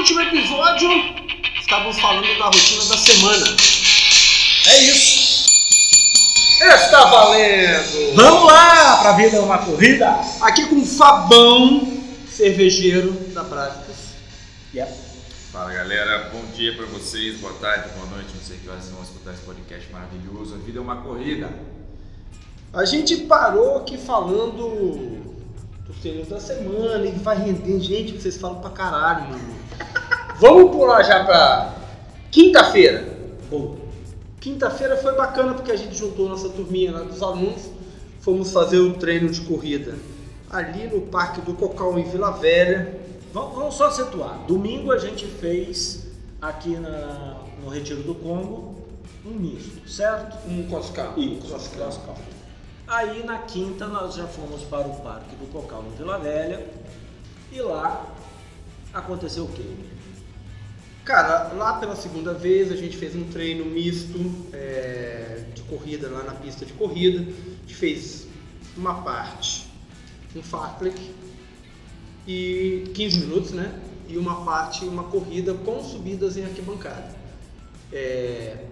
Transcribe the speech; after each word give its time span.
último 0.00 0.20
episódio, 0.22 0.88
estávamos 1.60 2.00
falando 2.00 2.38
da 2.38 2.46
rotina 2.46 2.84
da 2.86 2.96
semana. 2.96 3.46
É 4.66 4.82
isso. 4.84 5.50
Está 6.62 7.04
valendo! 7.04 8.14
Vamos 8.14 8.50
lá 8.50 8.96
pra 9.02 9.12
vida 9.12 9.36
é 9.36 9.40
uma 9.40 9.58
corrida. 9.58 10.08
Aqui 10.40 10.66
com 10.68 10.76
o 10.76 10.86
Fabão, 10.86 12.02
cervejeiro 12.26 13.12
da 13.34 13.44
Práticas. 13.44 14.14
Yep. 14.74 14.90
Fala 15.52 15.70
galera, 15.70 16.30
bom 16.32 16.46
dia 16.56 16.74
pra 16.74 16.86
vocês, 16.86 17.38
boa 17.38 17.52
tarde, 17.54 17.90
boa 17.94 18.06
noite, 18.06 18.30
não 18.34 18.42
sei 18.42 18.56
que 18.56 18.70
horas 18.70 18.84
vocês 18.84 18.94
vão 18.94 19.04
escutar 19.04 19.34
esse 19.34 19.42
podcast 19.42 19.92
maravilhoso. 19.92 20.54
A 20.54 20.58
vida 20.58 20.78
é 20.78 20.82
uma 20.82 20.96
corrida. 21.02 21.50
A 22.72 22.86
gente 22.86 23.18
parou 23.18 23.76
aqui 23.76 23.98
falando 23.98 25.20
dos 25.86 25.96
treinos 26.00 26.28
da 26.28 26.40
semana 26.40 27.04
e 27.04 27.10
vai 27.18 27.36
render. 27.36 27.80
Gente, 27.80 28.12
vocês 28.12 28.38
falam 28.38 28.62
pra 28.62 28.70
caralho, 28.70 29.28
mano. 29.28 29.60
Vamos 30.40 30.74
pular 30.74 31.02
já 31.02 31.22
pra 31.22 31.74
quinta-feira. 32.30 33.06
Bom, 33.50 33.76
Quinta-feira 34.40 34.96
foi 34.96 35.14
bacana 35.14 35.52
porque 35.52 35.70
a 35.70 35.76
gente 35.76 35.94
juntou 35.94 36.26
nossa 36.26 36.48
turminha 36.48 36.92
lá 36.92 37.00
dos 37.02 37.22
alunos, 37.22 37.70
fomos 38.20 38.50
fazer 38.50 38.78
o 38.78 38.94
treino 38.94 39.28
de 39.28 39.42
corrida 39.42 39.98
ali 40.48 40.86
no 40.86 41.02
Parque 41.02 41.42
do 41.42 41.52
Cocal 41.52 41.98
em 41.98 42.04
Vila 42.04 42.30
Velha. 42.30 42.98
vamos, 43.34 43.54
vamos 43.54 43.74
só 43.74 43.90
situar. 43.90 44.38
Domingo 44.46 44.92
a 44.92 44.98
gente 44.98 45.26
fez 45.26 46.06
aqui 46.40 46.70
na, 46.70 47.36
no 47.62 47.68
Retiro 47.68 48.02
do 48.02 48.14
Congo 48.14 48.76
um 49.26 49.32
misto, 49.32 49.86
certo? 49.86 50.38
Um 50.48 50.66
Coscal. 50.68 51.12
Isso, 51.18 51.52
Coscal. 51.52 51.84
Coscal. 51.84 52.16
Aí 52.88 53.22
na 53.22 53.40
quinta 53.40 53.86
nós 53.86 54.14
já 54.14 54.26
fomos 54.26 54.62
para 54.62 54.86
o 54.88 55.00
Parque 55.02 55.36
do 55.36 55.52
Cocal 55.52 55.84
em 55.86 55.96
Vila 55.98 56.18
Velha 56.18 56.66
e 57.52 57.60
lá 57.60 58.06
aconteceu 58.94 59.44
o 59.44 59.48
quê? 59.48 59.66
Cara, 61.10 61.52
lá 61.54 61.72
pela 61.72 61.96
segunda 61.96 62.32
vez 62.32 62.70
a 62.70 62.76
gente 62.76 62.96
fez 62.96 63.16
um 63.16 63.24
treino 63.24 63.64
misto 63.64 64.16
é, 64.52 65.42
de 65.52 65.60
corrida 65.62 66.08
lá 66.08 66.22
na 66.22 66.34
pista 66.34 66.64
de 66.64 66.72
corrida. 66.72 67.18
A 67.18 67.60
gente 67.62 67.74
fez 67.74 68.28
uma 68.76 69.02
parte, 69.02 69.66
um 70.36 70.40
fartlek 70.40 71.10
e 72.28 72.84
15 72.94 73.18
minutos, 73.22 73.50
né? 73.50 73.76
E 74.08 74.16
uma 74.16 74.44
parte, 74.44 74.84
uma 74.84 75.02
corrida 75.02 75.52
com 75.52 75.82
subidas 75.82 76.36
em 76.36 76.44
arquibancada. 76.44 77.12
É, 77.92 78.66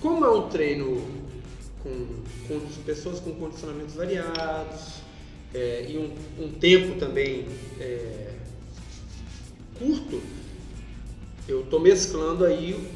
como 0.00 0.24
é 0.24 0.28
um 0.28 0.48
treino 0.48 1.06
com, 1.84 2.06
com 2.48 2.82
pessoas 2.84 3.20
com 3.20 3.32
condicionamentos 3.36 3.94
variados 3.94 4.94
é, 5.54 5.86
e 5.88 5.96
um, 5.96 6.46
um 6.46 6.50
tempo 6.50 6.98
também 6.98 7.46
é, 7.78 8.32
curto, 9.78 10.20
eu 11.50 11.62
estou 11.62 11.80
mesclando 11.80 12.44
aí 12.44 12.88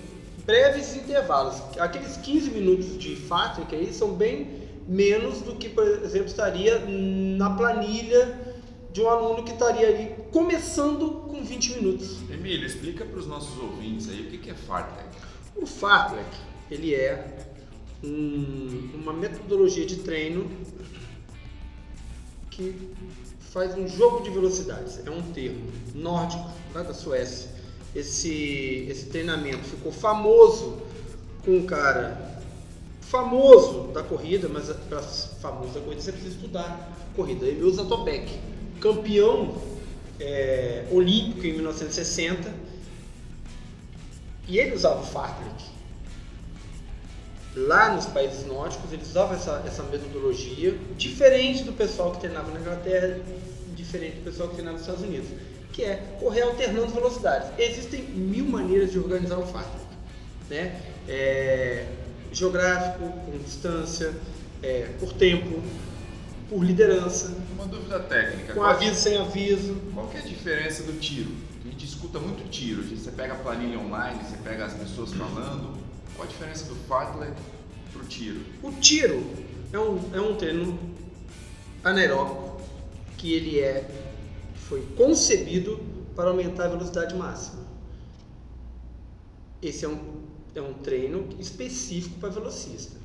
breves 0.46 0.96
intervalos. 0.96 1.60
Aqueles 1.78 2.16
15 2.18 2.50
minutos 2.50 2.98
de 2.98 3.16
Fatric 3.16 3.74
aí 3.74 3.92
são 3.92 4.14
bem 4.14 4.62
menos 4.86 5.40
do 5.40 5.56
que, 5.56 5.68
por 5.68 5.86
exemplo, 5.86 6.28
estaria 6.28 6.84
na 6.86 7.50
planilha 7.50 8.54
de 8.92 9.00
um 9.00 9.08
aluno 9.08 9.42
que 9.42 9.52
estaria 9.52 9.88
ali 9.88 10.14
começando 10.30 11.10
com 11.28 11.42
20 11.42 11.74
minutos. 11.74 12.18
Emílio, 12.30 12.66
explica 12.66 13.04
pros 13.04 13.26
nossos 13.26 13.58
ouvintes 13.58 14.08
aí 14.08 14.20
o 14.20 14.30
que 14.30 14.50
é 14.50 14.54
fartlek. 14.54 15.08
O 15.56 15.66
Fartlek, 15.66 16.28
ele 16.70 16.94
é 16.94 17.38
um- 18.02 18.90
uma 18.94 19.12
metodologia 19.12 19.86
de 19.86 19.96
treino 19.96 20.50
que 22.50 22.74
faz 23.52 23.76
um 23.76 23.88
jogo 23.88 24.22
de 24.22 24.30
velocidades. 24.30 25.00
É 25.06 25.10
um 25.10 25.22
termo 25.32 25.70
nórdico, 25.94 26.50
lá 26.74 26.82
da 26.82 26.92
Suécia. 26.92 27.53
Esse, 27.94 28.86
esse 28.90 29.06
treinamento 29.06 29.64
ficou 29.64 29.92
famoso 29.92 30.82
com 31.44 31.58
um 31.58 31.66
cara 31.66 32.40
famoso 33.00 33.92
da 33.92 34.02
corrida, 34.02 34.48
mas 34.48 34.68
para 34.88 35.00
famoso 35.00 35.74
da 35.74 35.80
corrida 35.80 36.02
você 36.02 36.10
precisa 36.10 36.34
estudar 36.34 36.92
corrida. 37.14 37.46
Emil 37.46 37.70
Zatopek, 37.72 38.38
campeão 38.80 39.56
é, 40.18 40.86
olímpico 40.90 41.46
em 41.46 41.52
1960, 41.52 42.52
e 44.48 44.58
ele 44.58 44.74
usava 44.74 45.00
o 45.00 45.06
Fartlek. 45.06 45.64
Lá 47.56 47.94
nos 47.94 48.06
países 48.06 48.44
nórdicos, 48.46 48.92
eles 48.92 49.08
usavam 49.08 49.36
essa, 49.36 49.62
essa 49.64 49.82
metodologia, 49.84 50.76
diferente 50.96 51.62
do 51.62 51.72
pessoal 51.72 52.10
que 52.10 52.20
treinava 52.20 52.50
na 52.50 52.58
Inglaterra, 52.58 53.20
diferente 53.76 54.16
do 54.16 54.24
pessoal 54.24 54.48
que 54.48 54.54
treinava 54.54 54.76
nos 54.76 54.86
Estados 54.86 55.08
Unidos, 55.08 55.28
que 55.74 55.82
é 55.82 55.96
correr 56.20 56.42
alternando 56.42 56.86
velocidades. 56.94 57.50
Existem 57.58 58.02
mil 58.04 58.44
maneiras 58.44 58.92
de 58.92 58.98
organizar 58.98 59.38
um 59.38 59.46
Fartlek. 59.46 59.84
Né? 60.48 60.80
É, 61.08 61.86
geográfico, 62.32 63.08
com 63.08 63.38
distância, 63.38 64.14
é, 64.62 64.88
por 65.00 65.12
tempo, 65.12 65.60
por 66.48 66.62
liderança, 66.62 67.36
Uma 67.56 67.66
dúvida 67.66 67.98
técnica. 67.98 68.54
com 68.54 68.62
aviso 68.62 68.94
sem 68.94 69.16
aviso. 69.18 69.74
qual 69.92 70.06
que 70.06 70.16
é 70.16 70.20
a 70.20 70.24
diferença 70.24 70.84
do 70.84 70.92
tiro? 71.00 71.32
A 71.64 71.68
gente 71.68 71.84
escuta 71.84 72.20
muito 72.20 72.48
tiro, 72.50 72.82
você 72.84 73.10
pega 73.10 73.32
a 73.32 73.36
planilha 73.36 73.78
online, 73.78 74.20
você 74.22 74.36
pega 74.44 74.66
as 74.66 74.74
pessoas 74.74 75.12
falando. 75.12 75.76
Qual 76.14 76.28
a 76.28 76.30
diferença 76.30 76.66
do 76.66 76.76
fartlek 76.86 77.32
pro 77.92 78.04
tiro? 78.04 78.40
O 78.62 78.70
tiro 78.72 79.26
é 79.72 79.78
um, 79.78 80.00
é 80.14 80.20
um 80.20 80.36
treino 80.36 80.78
anaeróbico 81.82 82.60
que 83.16 83.32
ele 83.32 83.58
é 83.58 83.84
foi 84.68 84.82
concebido 84.96 85.80
para 86.14 86.30
aumentar 86.30 86.66
a 86.66 86.68
velocidade 86.68 87.14
máxima. 87.14 87.62
Esse 89.60 89.84
é 89.84 89.88
um, 89.88 90.22
é 90.54 90.60
um 90.60 90.74
treino 90.74 91.28
específico 91.38 92.18
para 92.18 92.30
velocista. 92.30 92.96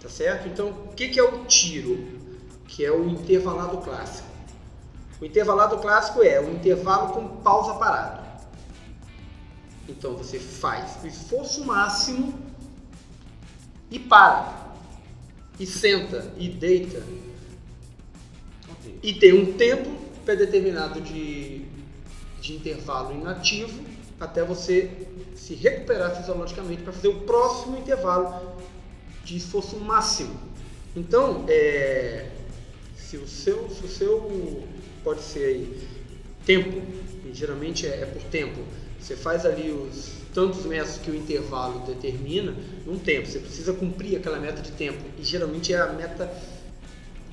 Tá 0.00 0.08
certo? 0.08 0.48
Então, 0.48 0.70
o 0.70 0.94
que, 0.94 1.08
que 1.08 1.20
é 1.20 1.22
o 1.22 1.44
tiro? 1.44 2.20
Que 2.66 2.84
é 2.84 2.90
o 2.90 3.06
intervalado 3.08 3.78
clássico. 3.78 4.28
O 5.20 5.24
intervalado 5.24 5.78
clássico 5.78 6.22
é 6.22 6.40
o 6.40 6.50
intervalo 6.52 7.12
com 7.12 7.40
pausa 7.42 7.74
parada. 7.74 8.22
Então 9.88 10.16
você 10.16 10.38
faz 10.38 10.98
o 11.02 11.06
esforço 11.06 11.64
máximo 11.64 12.38
e 13.90 13.98
para. 13.98 14.74
E 15.60 15.66
senta 15.66 16.32
e 16.36 16.48
deita. 16.48 17.04
E 19.02 19.14
tem 19.14 19.32
um 19.32 19.52
tempo 19.52 19.90
predeterminado 20.24 21.00
de, 21.00 21.64
de 22.40 22.54
intervalo 22.54 23.12
inativo 23.14 23.82
até 24.20 24.44
você 24.44 24.90
se 25.34 25.54
recuperar 25.54 26.16
fisiologicamente 26.16 26.82
para 26.82 26.92
fazer 26.92 27.08
o 27.08 27.20
próximo 27.20 27.76
intervalo 27.76 28.56
de 29.24 29.36
esforço 29.36 29.76
máximo. 29.78 30.38
Então, 30.94 31.44
é, 31.48 32.28
se, 32.96 33.16
o 33.16 33.26
seu, 33.26 33.68
se 33.68 33.84
o 33.84 33.88
seu 33.88 34.62
pode 35.02 35.22
ser 35.22 35.44
aí, 35.44 35.88
tempo, 36.46 36.80
e 37.26 37.34
geralmente 37.34 37.86
é, 37.86 38.02
é 38.02 38.06
por 38.06 38.22
tempo, 38.24 38.60
você 39.00 39.16
faz 39.16 39.44
ali 39.44 39.70
os 39.70 40.12
tantos 40.32 40.64
metros 40.64 40.98
que 40.98 41.10
o 41.10 41.14
intervalo 41.14 41.80
determina 41.80 42.54
num 42.86 42.98
tempo. 42.98 43.26
Você 43.26 43.38
precisa 43.38 43.72
cumprir 43.72 44.16
aquela 44.16 44.38
meta 44.38 44.62
de 44.62 44.72
tempo 44.72 45.02
e 45.18 45.24
geralmente 45.24 45.72
é 45.72 45.80
a 45.80 45.92
meta 45.92 46.32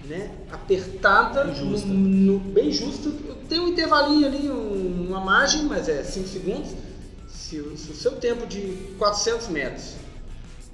né, 0.07 0.31
apertada, 0.51 1.43
Bem 1.45 1.55
justa. 1.55 1.87
no- 1.87 1.93
no- 2.33 2.39
bem 2.39 2.71
justa. 2.71 3.11
Tem 3.47 3.59
um 3.59 3.67
intervalinho 3.69 4.27
ali, 4.27 4.49
um- 4.49 5.07
uma 5.09 5.19
margem, 5.19 5.63
mas 5.63 5.87
é 5.89 6.03
5 6.03 6.27
segundos. 6.27 6.71
Se 7.27 7.59
o, 7.59 7.75
se 7.77 7.91
o 7.91 7.95
seu 7.95 8.13
tempo 8.13 8.45
de 8.47 8.59
400 8.97 9.47
metros 9.49 9.93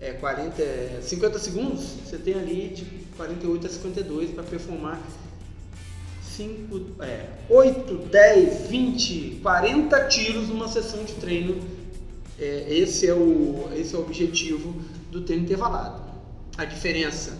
é 0.01 0.11
40, 0.11 0.61
é 0.61 0.99
50 1.01 1.39
segundos, 1.39 1.83
você 2.05 2.17
tem 2.17 2.33
ali 2.35 2.69
de 2.69 2.85
48 3.17 3.65
a 3.67 3.69
52 3.69 4.31
para 4.31 4.43
performar 4.43 5.01
5, 6.35 6.81
é, 7.01 7.27
8, 7.49 7.95
10, 8.11 8.67
20, 8.67 9.39
40 9.41 10.03
tiros 10.07 10.49
numa 10.49 10.67
sessão 10.67 11.03
de 11.03 11.13
treino. 11.13 11.57
É, 12.37 12.65
esse, 12.69 13.07
é 13.07 13.13
o, 13.13 13.69
esse 13.75 13.95
é 13.95 13.97
o 13.97 14.01
objetivo 14.01 14.75
do 15.11 15.21
treino 15.21 15.45
intervalado. 15.45 16.03
A 16.57 16.65
diferença 16.65 17.37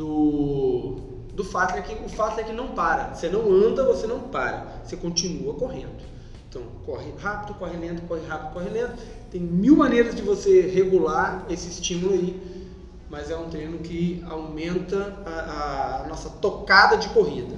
do, 0.00 0.96
do 1.34 1.44
fato 1.44 1.76
é 1.76 1.82
que 1.82 1.92
o 2.02 2.08
fato 2.08 2.40
é 2.40 2.42
que 2.42 2.52
não 2.52 2.68
para. 2.68 3.14
Você 3.14 3.28
não 3.28 3.52
anda, 3.52 3.84
você 3.84 4.06
não 4.06 4.20
para. 4.20 4.80
Você 4.82 4.96
continua 4.96 5.52
correndo. 5.52 6.00
Então, 6.48 6.62
corre 6.86 7.12
rápido, 7.18 7.54
corre 7.58 7.76
lento, 7.76 8.02
corre 8.08 8.26
rápido, 8.26 8.54
corre 8.54 8.70
lento. 8.70 8.94
Tem 9.30 9.40
mil 9.40 9.76
maneiras 9.76 10.14
de 10.14 10.22
você 10.22 10.62
regular 10.62 11.44
esse 11.50 11.68
estímulo 11.68 12.14
aí, 12.14 12.64
mas 13.10 13.30
é 13.30 13.36
um 13.36 13.50
treino 13.50 13.78
que 13.78 14.24
aumenta 14.26 15.18
a, 15.26 16.02
a 16.04 16.08
nossa 16.08 16.30
tocada 16.30 16.96
de 16.96 17.10
corrida. 17.10 17.54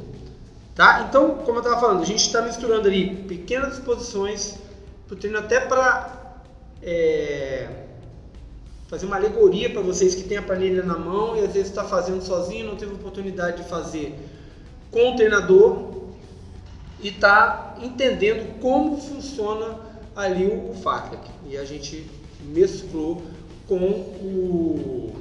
Tá? 0.74 1.06
Então, 1.08 1.36
como 1.44 1.58
eu 1.58 1.62
estava 1.62 1.80
falando, 1.80 2.02
a 2.02 2.06
gente 2.06 2.26
está 2.26 2.42
misturando 2.42 2.88
ali 2.88 3.14
pequenas 3.28 3.74
exposições 3.74 4.58
para 5.06 5.14
o 5.14 5.16
treino 5.16 5.38
até 5.38 5.60
para 5.60 6.40
fazer 8.92 9.06
uma 9.06 9.16
alegoria 9.16 9.70
para 9.70 9.80
vocês 9.80 10.14
que 10.14 10.24
têm 10.24 10.36
a 10.36 10.42
planilha 10.42 10.82
na 10.82 10.98
mão 10.98 11.34
e 11.34 11.40
às 11.40 11.50
vezes 11.50 11.70
está 11.70 11.82
fazendo 11.82 12.22
sozinho, 12.22 12.66
não 12.66 12.76
teve 12.76 12.92
oportunidade 12.92 13.62
de 13.62 13.66
fazer 13.66 14.14
com 14.90 15.14
o 15.14 15.16
treinador 15.16 15.94
e 17.00 17.08
está 17.08 17.74
entendendo 17.80 18.60
como 18.60 18.98
funciona 18.98 19.78
ali 20.14 20.44
o, 20.44 20.74
o. 20.74 21.30
E 21.48 21.56
a 21.56 21.64
gente 21.64 22.06
mesclou 22.44 23.22
com 23.66 23.78
o 23.78 25.14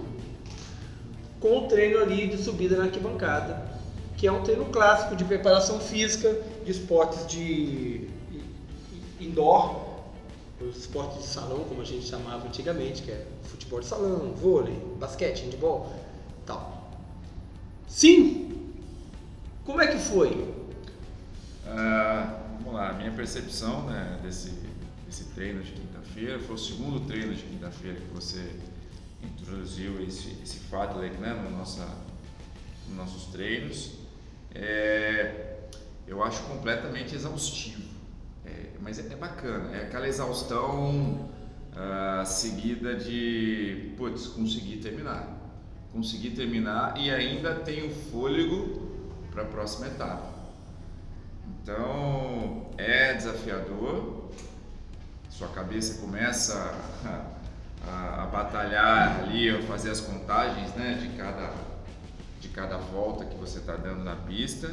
com 1.40 1.60
o 1.60 1.68
treino 1.70 2.00
ali 2.00 2.28
de 2.28 2.44
subida 2.44 2.76
na 2.76 2.84
arquibancada, 2.84 3.66
que 4.18 4.28
é 4.28 4.32
um 4.34 4.44
treino 4.44 4.66
clássico 4.66 5.16
de 5.16 5.24
preparação 5.24 5.80
física, 5.80 6.38
de 6.66 6.72
esportes 6.72 7.26
de 7.26 8.10
indoor, 9.18 9.91
os 10.64 10.78
esportes 10.78 11.20
de 11.20 11.28
salão, 11.28 11.64
como 11.66 11.82
a 11.82 11.86
gente 11.86 12.06
chamava 12.06 12.48
antigamente, 12.48 13.02
que 13.02 13.12
é 13.12 13.26
futebol 13.44 13.80
de 13.80 13.86
salão, 13.86 14.34
vôlei, 14.34 14.76
basquete, 15.00 15.44
handball, 15.46 15.94
tal. 16.46 16.92
Sim. 17.88 18.72
Como 19.66 19.82
é 19.82 19.88
que 19.88 20.00
foi? 20.00 20.54
Ah, 21.66 22.42
vamos 22.58 22.74
lá, 22.74 22.90
a 22.90 22.94
minha 22.94 23.12
percepção 23.12 23.86
né, 23.86 24.20
desse, 24.24 24.52
desse 25.06 25.26
treino 25.36 25.62
de 25.62 25.72
quinta-feira 25.72 26.40
foi 26.40 26.56
o 26.56 26.58
segundo 26.58 27.06
treino 27.06 27.34
de 27.34 27.44
quinta-feira 27.44 28.00
que 28.00 28.14
você 28.14 28.56
introduziu 29.24 30.04
esse, 30.04 30.38
esse 30.42 30.60
Fadlek 30.60 31.18
né, 31.18 31.34
no 31.34 31.58
nossa, 31.58 31.88
nos 32.88 32.98
nossos 32.98 33.26
treinos. 33.32 33.92
É, 34.54 35.58
eu 36.08 36.24
acho 36.24 36.44
completamente 36.44 37.16
exaustivo, 37.16 37.91
mas 38.82 39.00
é, 39.00 39.14
é, 39.14 39.16
bacana, 39.16 39.76
é 39.76 39.84
aquela 39.84 40.08
exaustão 40.08 41.30
uh, 41.72 42.26
seguida 42.26 42.96
de, 42.96 43.94
putz, 43.98 44.28
conseguir 44.28 44.78
terminar. 44.78 45.28
Conseguir 45.94 46.32
terminar 46.32 46.98
e 46.98 47.10
ainda 47.12 47.56
tenho 47.56 47.94
fôlego 48.12 48.92
para 49.32 49.44
a 49.44 49.46
próxima 49.46 49.88
etapa. 49.88 50.30
Então 51.62 52.72
é 52.78 53.14
desafiador, 53.14 54.30
sua 55.30 55.50
cabeça 55.50 56.02
começa 56.02 56.56
a 57.06 57.42
a, 57.88 58.24
a 58.24 58.26
batalhar 58.28 59.22
ali, 59.22 59.50
a 59.50 59.62
fazer 59.64 59.92
as 59.92 60.02
contagens 60.02 60.74
né, 60.76 60.94
de, 61.02 61.18
cada, 61.18 61.54
de 62.40 62.50
cada 62.50 62.78
volta 62.78 63.26
que 63.26 63.36
você 63.36 63.60
está 63.60 63.76
dando 63.76 64.04
na 64.04 64.16
pista. 64.16 64.72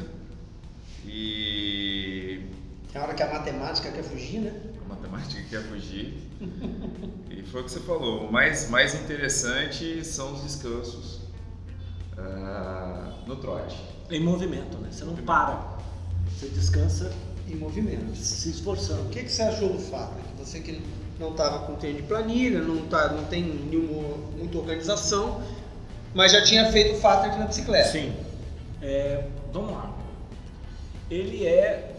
E. 1.05 2.45
É 2.93 2.97
a 2.97 3.03
hora 3.03 3.13
que 3.13 3.21
a 3.21 3.31
matemática 3.31 3.91
quer 3.91 4.03
fugir, 4.03 4.39
né? 4.39 4.53
A 4.83 4.89
matemática 4.89 5.41
quer 5.47 5.61
fugir. 5.61 6.17
e 7.29 7.43
foi 7.43 7.61
o 7.61 7.63
que 7.63 7.71
você 7.71 7.79
falou. 7.81 8.27
O 8.27 8.31
mais, 8.31 8.67
mais 8.69 8.95
interessante 8.95 10.03
são 10.03 10.33
os 10.33 10.41
descansos 10.41 11.21
uh, 12.17 13.27
no 13.27 13.35
trote. 13.35 13.79
Em 14.09 14.23
movimento, 14.23 14.77
né? 14.79 14.89
Você 14.91 15.05
não 15.05 15.15
para. 15.15 15.77
Você 16.35 16.47
descansa 16.47 17.11
em 17.47 17.55
movimento. 17.55 18.15
Se 18.15 18.49
esforçando. 18.49 19.03
O 19.03 19.09
que, 19.09 19.23
que 19.23 19.31
você 19.31 19.43
achou 19.43 19.69
do 19.69 19.79
fato? 19.79 20.15
Que 20.15 20.43
você 20.43 20.59
que 20.59 20.81
não 21.19 21.29
estava 21.29 21.67
com 21.67 21.75
treino 21.75 22.01
de 22.01 22.07
planilha, 22.07 22.61
não, 22.61 22.87
tá, 22.87 23.09
não 23.09 23.25
tem 23.25 23.43
nenhuma, 23.43 24.17
muita 24.35 24.57
organização, 24.57 25.43
mas 26.15 26.31
já 26.31 26.41
tinha 26.43 26.71
feito 26.71 26.97
o 26.97 26.99
fato 26.99 27.27
aqui 27.27 27.37
na 27.37 27.45
bicicleta. 27.45 27.91
Sim. 27.91 28.15
É, 28.81 29.27
vamos 29.51 29.73
lá. 29.73 29.95
Ele 31.11 31.45
é 31.45 31.98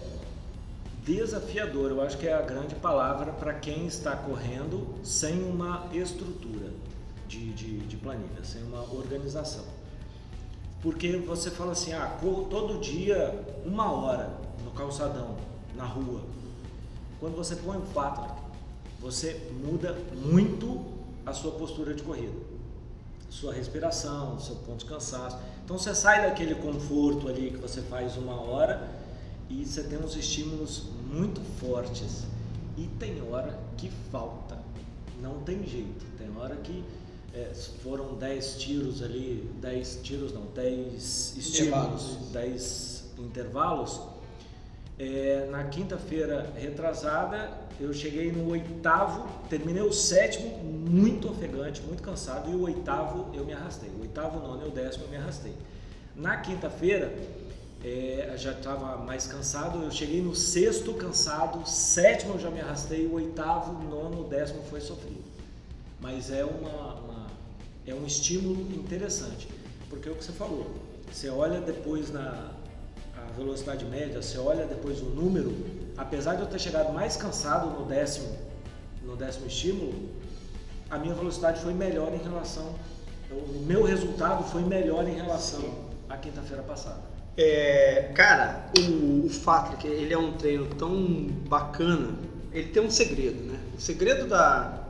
desafiador, 1.04 1.90
eu 1.90 2.00
acho 2.00 2.18
que 2.18 2.26
é 2.26 2.32
a 2.32 2.42
grande 2.42 2.74
palavra 2.74 3.32
para 3.32 3.54
quem 3.54 3.86
está 3.86 4.16
correndo 4.16 4.94
sem 5.02 5.42
uma 5.42 5.88
estrutura 5.92 6.70
de, 7.26 7.52
de, 7.52 7.78
de, 7.80 7.96
planilha, 7.96 8.44
sem 8.44 8.62
uma 8.62 8.80
organização. 8.82 9.64
Porque 10.82 11.16
você 11.18 11.50
fala 11.50 11.72
assim, 11.72 11.92
ah, 11.92 12.16
corro 12.20 12.44
todo 12.44 12.80
dia 12.80 13.38
uma 13.64 13.92
hora 13.92 14.30
no 14.64 14.70
calçadão, 14.72 15.36
na 15.76 15.84
rua. 15.84 16.22
Quando 17.18 17.36
você 17.36 17.54
põe 17.56 17.76
o 17.76 17.82
Patrick, 17.82 18.34
você 18.98 19.40
muda 19.64 19.96
muito 20.14 20.84
a 21.24 21.32
sua 21.32 21.52
postura 21.52 21.94
de 21.94 22.02
corrida, 22.02 22.32
sua 23.28 23.52
respiração, 23.52 24.38
seu 24.40 24.56
ponto 24.56 24.78
de 24.78 24.86
cansaço. 24.86 25.38
Então 25.64 25.78
você 25.78 25.94
sai 25.94 26.28
daquele 26.28 26.54
conforto 26.54 27.28
ali 27.28 27.50
que 27.50 27.58
você 27.58 27.80
faz 27.82 28.16
uma 28.16 28.40
hora 28.40 28.99
e 29.50 29.66
você 29.66 29.82
tem 29.82 29.98
uns 29.98 30.16
estímulos 30.16 30.84
muito 31.12 31.40
fortes. 31.58 32.24
E 32.78 32.86
tem 32.98 33.20
hora 33.28 33.58
que 33.76 33.90
falta, 34.10 34.56
não 35.20 35.40
tem 35.40 35.66
jeito. 35.66 36.06
Tem 36.16 36.30
hora 36.36 36.56
que 36.56 36.84
é, 37.34 37.52
foram 37.82 38.14
10 38.14 38.54
tiros 38.56 39.02
ali, 39.02 39.50
10 39.60 40.00
tiros 40.02 40.32
não, 40.32 40.46
10 40.54 41.36
estímulos, 41.36 42.16
10 42.32 43.04
intervalos. 43.18 44.00
É, 44.98 45.48
na 45.50 45.64
quinta-feira 45.64 46.52
retrasada, 46.56 47.50
eu 47.80 47.92
cheguei 47.92 48.30
no 48.30 48.50
oitavo, 48.50 49.26
terminei 49.48 49.82
o 49.82 49.92
sétimo 49.92 50.58
muito 50.58 51.30
ofegante, 51.30 51.80
muito 51.82 52.02
cansado, 52.02 52.50
e 52.50 52.54
o 52.54 52.62
oitavo 52.62 53.34
eu 53.34 53.44
me 53.44 53.52
arrastei. 53.52 53.90
O 53.90 54.02
oitavo, 54.02 54.38
nono 54.40 54.66
e 54.66 54.68
o 54.68 54.70
décimo 54.70 55.04
eu 55.04 55.10
me 55.10 55.16
arrastei. 55.16 55.54
Na 56.14 56.36
quinta-feira, 56.36 57.14
é, 57.84 58.34
já 58.36 58.52
estava 58.52 58.98
mais 58.98 59.26
cansado, 59.26 59.82
eu 59.82 59.90
cheguei 59.90 60.20
no 60.20 60.34
sexto 60.34 60.92
cansado, 60.94 61.66
sétimo 61.68 62.34
eu 62.34 62.38
já 62.38 62.50
me 62.50 62.60
arrastei, 62.60 63.06
o 63.06 63.14
oitavo, 63.14 63.82
nono, 63.84 64.24
décimo 64.24 64.62
foi 64.64 64.80
sofrido. 64.80 65.24
Mas 66.00 66.30
é, 66.30 66.44
uma, 66.44 66.94
uma, 66.94 67.26
é 67.86 67.94
um 67.94 68.06
estímulo 68.06 68.60
interessante, 68.72 69.48
porque 69.88 70.08
é 70.08 70.12
o 70.12 70.14
que 70.14 70.24
você 70.24 70.32
falou, 70.32 70.70
você 71.10 71.28
olha 71.28 71.60
depois 71.60 72.12
na 72.12 72.52
velocidade 73.36 73.84
média, 73.84 74.20
você 74.20 74.38
olha 74.38 74.66
depois 74.66 75.00
o 75.00 75.06
número, 75.06 75.54
apesar 75.96 76.34
de 76.34 76.42
eu 76.42 76.46
ter 76.46 76.58
chegado 76.58 76.92
mais 76.92 77.16
cansado 77.16 77.78
no 77.78 77.86
décimo, 77.86 78.36
no 79.02 79.16
décimo 79.16 79.46
estímulo, 79.46 80.08
a 80.90 80.98
minha 80.98 81.14
velocidade 81.14 81.60
foi 81.60 81.72
melhor 81.72 82.12
em 82.12 82.18
relação, 82.18 82.74
o 83.30 83.64
meu 83.66 83.84
resultado 83.84 84.44
foi 84.44 84.62
melhor 84.62 85.06
em 85.08 85.14
relação 85.14 85.62
à 86.08 86.16
quinta-feira 86.16 86.62
passada. 86.62 87.19
É, 87.42 88.12
cara, 88.14 88.70
o, 88.76 89.24
o 89.24 89.30
é 89.82 89.86
ele 89.86 90.12
é 90.12 90.18
um 90.18 90.34
treino 90.34 90.66
tão 90.74 91.26
bacana, 91.48 92.10
ele 92.52 92.68
tem 92.68 92.82
um 92.82 92.90
segredo, 92.90 93.42
né? 93.50 93.58
O 93.78 93.80
segredo 93.80 94.28
da, 94.28 94.84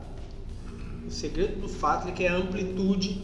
o 1.07 1.13
segredo 1.13 1.61
do 1.61 1.69
Fatrick 1.69 2.25
é 2.25 2.29
a 2.29 2.35
amplitude 2.35 3.23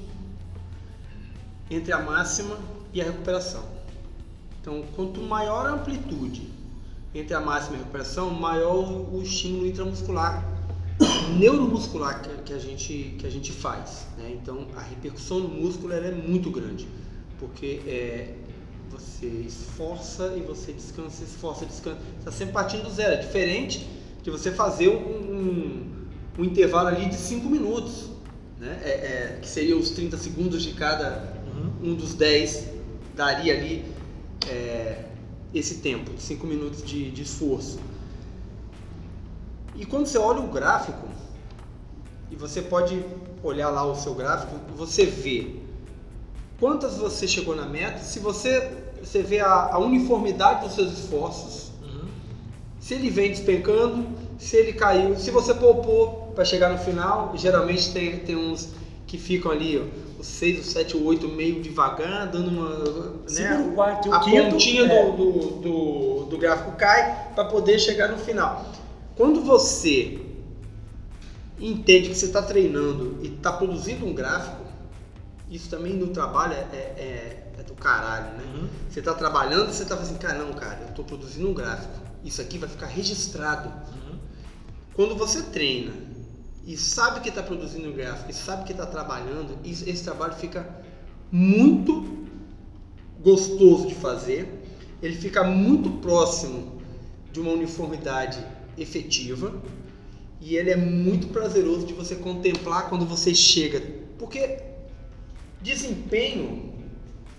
entre 1.69 1.93
a 1.93 1.99
máxima 1.99 2.57
e 2.95 3.01
a 3.01 3.05
recuperação. 3.05 3.65
Então, 4.61 4.85
quanto 4.95 5.21
maior 5.21 5.67
a 5.67 5.71
amplitude 5.71 6.49
entre 7.13 7.35
a 7.35 7.41
máxima 7.41 7.73
e 7.73 7.81
a 7.81 7.83
recuperação, 7.83 8.31
maior 8.31 8.89
o 9.13 9.21
estímulo 9.21 9.67
intramuscular, 9.67 10.45
neuromuscular 11.37 12.23
que, 12.23 12.29
que, 12.43 12.53
a, 12.53 12.59
gente, 12.61 13.17
que 13.19 13.27
a 13.27 13.31
gente 13.31 13.51
faz. 13.51 14.07
Né? 14.19 14.39
Então, 14.41 14.69
a 14.77 14.83
repercussão 14.83 15.41
no 15.41 15.49
músculo 15.49 15.93
é 15.95 16.13
muito 16.13 16.49
grande, 16.49 16.87
porque 17.41 17.83
é, 17.89 18.46
você 18.91 19.27
esforça 19.27 20.35
e 20.37 20.43
você 20.43 20.73
descansa, 20.73 21.25
esforça, 21.25 21.67
descansa. 21.67 21.99
Está 22.19 22.31
sempre 22.31 22.53
partindo 22.53 22.85
do 22.85 22.91
zero. 22.91 23.15
É 23.15 23.17
diferente 23.17 23.89
de 24.23 24.31
você 24.31 24.51
fazer 24.51 24.89
um, 24.89 24.95
um, 24.95 25.93
um 26.39 26.45
intervalo 26.45 26.89
ali 26.89 27.07
de 27.09 27.17
5 27.17 27.49
minutos, 27.49 28.11
né? 28.59 28.81
É, 28.83 28.89
é, 28.89 29.39
que 29.41 29.49
seria 29.49 29.77
os 29.77 29.91
30 29.91 30.17
segundos 30.17 30.63
de 30.63 30.73
cada 30.73 31.35
uhum. 31.47 31.91
um 31.91 31.95
dos 31.95 32.15
10, 32.15 32.69
daria 33.15 33.55
ali 33.55 33.85
é, 34.49 35.05
esse 35.55 35.77
tempo, 35.77 36.13
5 36.19 36.47
minutos 36.47 36.83
de, 36.83 37.11
de 37.11 37.23
esforço. 37.23 37.79
E 39.75 39.85
quando 39.85 40.07
você 40.07 40.19
olha 40.19 40.41
o 40.41 40.49
gráfico, 40.49 41.07
e 42.31 42.37
você 42.37 42.63
pode 42.63 43.03
olhar 43.43 43.71
lá 43.71 43.85
o 43.85 43.95
seu 43.95 44.15
gráfico, 44.15 44.59
você 44.75 45.05
vê 45.05 45.66
quantas 46.59 46.97
você 46.97 47.27
chegou 47.27 47.55
na 47.55 47.67
meta, 47.67 47.99
se 47.99 48.19
você, 48.19 48.71
você 49.03 49.23
vê 49.23 49.41
a, 49.41 49.71
a 49.73 49.79
uniformidade 49.79 50.65
dos 50.65 50.75
seus 50.75 50.93
esforços, 50.93 51.71
uhum. 51.83 52.09
se 52.81 52.95
ele 52.95 53.11
vem 53.11 53.31
despencando, 53.31 54.07
se 54.39 54.57
ele 54.57 54.73
caiu, 54.73 55.17
se 55.17 55.31
você 55.31 55.55
poupou 55.55 56.33
para 56.35 56.45
chegar 56.45 56.71
no 56.71 56.79
final, 56.79 57.33
geralmente 57.37 57.93
tem, 57.93 58.19
tem 58.21 58.37
uns 58.37 58.71
que 59.07 59.17
ficam 59.17 59.53
ali, 59.53 59.79
ó, 59.79 60.07
o 60.19 60.25
6, 60.25 60.61
o 60.61 60.63
7, 60.71 60.97
o 60.97 61.05
8 61.05 61.29
meio 61.29 61.63
devagar, 61.63 62.27
dando 62.27 62.49
uma. 62.49 62.71
Né, 63.31 63.67
o 63.69 63.75
quarto 63.75 64.09
e 64.09 64.11
o 64.11 64.15
a 64.15 64.21
quinto, 64.21 64.51
pontinha 64.51 64.85
é. 64.85 65.13
do, 65.13 65.37
do, 65.61 66.25
do 66.25 66.39
gráfico 66.39 66.73
cai 66.73 67.33
para 67.35 67.45
poder 67.45 67.79
chegar 67.79 68.09
no 68.09 68.19
final. 68.19 68.67
Quando 69.15 69.43
você 69.43 70.19
entende 71.61 72.09
que 72.09 72.15
você 72.15 72.27
está 72.27 72.43
treinando 72.43 73.19
e 73.23 73.29
está 73.29 73.53
produzindo 73.53 74.07
um 74.07 74.15
gráfico, 74.15 74.66
isso 75.51 75.69
também 75.71 75.95
no 75.95 76.09
trabalho 76.09 76.55
é, 76.55 76.67
é, 76.73 76.77
é, 76.77 77.53
é 77.59 77.63
do 77.63 77.75
caralho, 77.75 78.37
né? 78.37 78.45
Uhum. 78.55 78.69
Você 78.91 78.99
está 78.99 79.15
trabalhando 79.15 79.71
e 79.71 79.75
você 79.75 79.85
está 79.85 79.97
fazendo, 79.97 80.19
cara, 80.19 80.39
não, 80.39 80.53
cara, 80.53 80.81
eu 80.83 80.89
estou 80.89 81.05
produzindo 81.05 81.49
um 81.49 81.55
gráfico. 81.55 81.95
Isso 82.25 82.41
aqui 82.41 82.59
vai 82.59 82.69
ficar 82.69 82.87
registrado. 82.87 83.69
Uhum. 83.69 84.19
Quando 84.95 85.15
você 85.15 85.43
treina 85.43 85.93
e 86.65 86.77
sabe 86.77 87.21
que 87.21 87.29
está 87.29 87.43
produzindo 87.43 87.93
gráfico, 87.93 88.31
e 88.31 88.35
sabe 88.35 88.65
que 88.65 88.73
está 88.73 88.85
trabalhando, 88.85 89.57
esse 89.65 90.03
trabalho 90.03 90.35
fica 90.35 90.69
muito 91.31 92.27
gostoso 93.21 93.87
de 93.87 93.95
fazer, 93.95 94.65
ele 95.01 95.15
fica 95.15 95.45
muito 95.45 95.91
próximo 96.01 96.81
de 97.33 97.39
uma 97.39 97.53
uniformidade 97.53 98.45
efetiva 98.77 99.55
e 100.41 100.57
ele 100.57 100.71
é 100.71 100.77
muito 100.77 101.29
prazeroso 101.29 101.87
de 101.87 101.93
você 101.93 102.17
contemplar 102.17 102.89
quando 102.89 103.07
você 103.07 103.35
chega, 103.35 103.81
porque 104.19 104.61
desempenho 105.67 106.73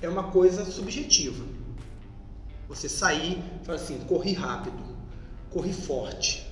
é 0.02 0.10
uma 0.10 0.24
coisa 0.24 0.66
subjetiva. 0.66 1.46
Você 2.68 2.90
sair, 2.90 3.42
falar 3.64 3.78
assim, 3.78 3.98
corri 4.00 4.34
rápido, 4.34 4.78
corri 5.50 5.72
forte. 5.72 6.46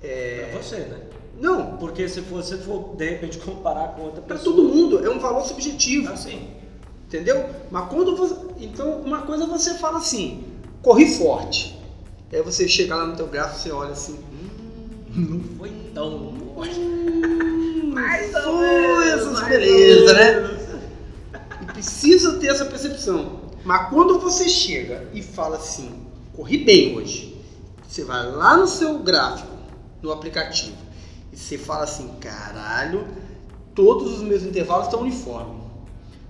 É... 0.00 0.50
Pra 0.52 0.62
você, 0.62 0.76
né? 0.76 1.00
Não. 1.40 1.76
Porque 1.78 2.08
se 2.08 2.20
você 2.20 2.56
for, 2.58 2.94
de 2.94 3.10
repente, 3.10 3.38
comparar 3.38 3.88
com 3.88 4.02
outra 4.02 4.22
pessoa... 4.22 4.26
Para 4.26 4.38
todo 4.38 4.68
mundo, 4.68 5.04
é 5.04 5.10
um 5.10 5.18
valor 5.18 5.44
subjetivo. 5.44 6.12
Assim. 6.12 6.48
Entendeu? 7.08 7.44
Mas 7.72 7.88
quando 7.88 8.16
você... 8.16 8.36
Então, 8.60 9.00
uma 9.00 9.22
coisa 9.22 9.46
você 9.46 9.74
fala 9.74 9.98
assim, 9.98 10.44
corri 10.80 11.12
forte. 11.16 11.76
Aí 12.32 12.40
você 12.40 12.68
chega 12.68 12.94
lá 12.94 13.06
no 13.06 13.16
teu 13.16 13.26
gráfico, 13.26 13.58
você 13.60 13.72
olha 13.72 13.90
assim, 13.90 14.18
hum, 15.14 15.40
não 15.40 15.58
foi 15.58 15.70
tão 15.92 16.34
forte. 16.54 16.78
Hum, 16.78 17.90
mais 17.94 18.30
foi 18.30 19.08
essas 19.10 19.48
beleza, 19.48 20.12
né? 20.14 20.53
Percepção. 22.84 23.40
Mas 23.64 23.88
quando 23.88 24.18
você 24.18 24.46
chega 24.46 25.08
e 25.14 25.22
fala 25.22 25.56
assim, 25.56 25.90
corri 26.36 26.58
bem 26.58 26.94
hoje, 26.94 27.42
você 27.82 28.04
vai 28.04 28.30
lá 28.30 28.58
no 28.58 28.66
seu 28.66 28.98
gráfico, 28.98 29.56
no 30.02 30.12
aplicativo, 30.12 30.76
e 31.32 31.36
você 31.36 31.56
fala 31.56 31.84
assim, 31.84 32.08
caralho, 32.20 33.06
todos 33.74 34.18
os 34.18 34.22
meus 34.22 34.42
intervalos 34.42 34.84
estão 34.84 35.00
uniformes. 35.00 35.64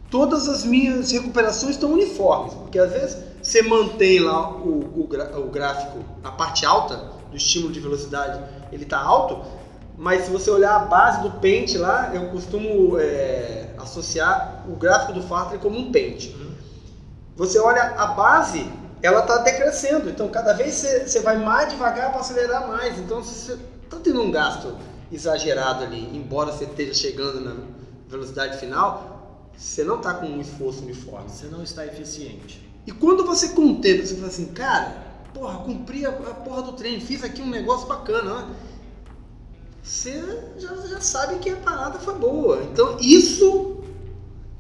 Todas 0.09 0.49
as 0.49 0.65
minhas 0.65 1.11
recuperações 1.11 1.75
estão 1.75 1.93
uniformes. 1.93 2.55
Porque 2.55 2.79
às 2.79 2.93
vezes 2.93 3.17
você 3.43 3.61
mantém 3.63 4.21
lá 4.21 4.49
o, 4.49 4.85
o, 4.95 5.09
o 5.41 5.51
gráfico 5.51 5.99
na 6.23 6.31
parte 6.31 6.65
alta 6.65 7.11
do 7.33 7.37
estímulo 7.37 7.73
de 7.73 7.81
velocidade, 7.81 8.41
ele 8.71 8.85
está 8.85 9.01
alto, 9.01 9.45
mas 9.97 10.25
se 10.25 10.31
você 10.31 10.51
olhar 10.51 10.75
a 10.75 10.81
base 10.81 11.23
do 11.23 11.31
pente 11.33 11.79
lá, 11.79 12.15
eu 12.15 12.29
costumo 12.31 12.99
é, 12.99 13.71
associar 13.79 14.65
o 14.69 14.75
gráfico 14.75 15.13
do 15.13 15.23
Fartlek 15.23 15.63
como 15.63 15.79
um 15.79 15.93
pente. 15.93 16.35
Uhum. 16.35 16.53
Você 17.37 17.59
olha 17.59 17.83
a 17.97 18.07
base, 18.09 18.69
ela 19.03 19.21
está 19.21 19.39
decrescendo, 19.39 20.11
então 20.11 20.29
cada 20.29 20.53
vez 20.53 20.75
você, 20.75 21.07
você 21.07 21.21
vai 21.21 21.37
mais 21.37 21.69
devagar 21.69 22.11
para 22.11 22.21
acelerar 22.21 22.67
mais. 22.67 22.99
Então 22.99 23.23
você 23.23 23.57
está 23.85 23.99
tendo 24.03 24.21
um 24.21 24.31
gasto 24.31 24.77
exagerado 25.13 25.85
ali, 25.85 26.17
embora 26.17 26.53
você 26.53 26.65
esteja 26.65 26.95
chegando 26.95 27.41
na 27.41 27.55
velocidade 28.09 28.59
final, 28.59 29.51
você 29.57 29.85
não 29.85 29.97
está 29.97 30.15
com 30.15 30.27
um 30.27 30.41
esforço 30.41 30.83
uniforme. 30.83 31.29
Você 31.29 31.47
não 31.47 31.63
está 31.63 31.87
eficiente. 31.87 32.69
E 32.87 32.93
quando 32.93 33.25
você 33.25 33.51
contempla, 33.51 34.05
você 34.05 34.15
fala 34.17 34.27
assim, 34.27 34.47
cara, 34.47 34.97
porra, 35.33 35.59
cumpri 35.61 36.05
a, 36.05 36.11
a 36.11 36.35
porra 36.35 36.63
do 36.63 36.73
treino, 36.73 37.01
fiz 37.01 37.23
aqui 37.23 37.41
um 37.41 37.49
negócio 37.49 37.87
bacana, 37.87 38.35
né? 38.35 38.55
Você 39.85 40.43
já, 40.59 40.75
já 40.75 41.01
sabe 41.01 41.39
que 41.39 41.51
a 41.51 41.57
parada 41.57 41.99
foi 41.99 42.15
boa. 42.15 42.63
Então 42.65 42.97
isso 43.01 43.85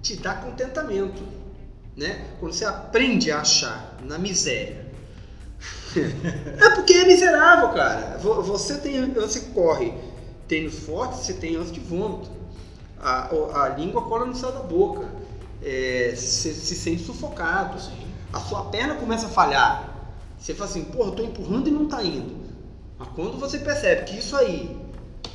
te 0.02 0.16
dá 0.16 0.34
contentamento, 0.34 1.22
né? 1.96 2.26
Quando 2.38 2.52
você 2.52 2.64
aprende 2.64 3.32
a 3.32 3.40
achar 3.40 3.98
na 4.02 4.18
miséria. 4.18 4.84
é 5.96 6.70
porque 6.74 6.92
é 6.92 7.06
miserável, 7.06 7.70
cara. 7.70 8.18
Você 8.18 8.76
tem, 8.78 9.12
você 9.12 9.40
corre 9.54 9.94
tênis 10.46 10.78
forte, 10.80 11.16
você 11.16 11.32
tem 11.32 11.56
ânsia 11.56 11.72
de 11.72 11.80
vômito. 11.80 12.30
A, 13.00 13.30
a 13.64 13.68
língua 13.70 14.02
cola 14.02 14.26
no 14.26 14.34
céu 14.36 14.52
da 14.52 14.60
boca. 14.60 15.08
É, 15.62 16.12
você 16.14 16.52
se 16.52 16.74
sente 16.74 17.02
sufocado. 17.02 17.80
Sim 17.80 18.04
a 18.34 18.40
sua 18.40 18.64
perna 18.64 18.96
começa 18.96 19.26
a 19.26 19.30
falhar. 19.30 19.94
Você 20.36 20.54
fala 20.54 20.68
assim, 20.68 20.84
porra, 20.84 21.10
eu 21.10 21.14
tô 21.14 21.22
empurrando 21.22 21.68
e 21.68 21.70
não 21.70 21.86
tá 21.86 22.02
indo. 22.02 22.34
Mas 22.98 23.08
quando 23.14 23.38
você 23.38 23.58
percebe 23.58 24.04
que 24.04 24.18
isso 24.18 24.36
aí 24.36 24.76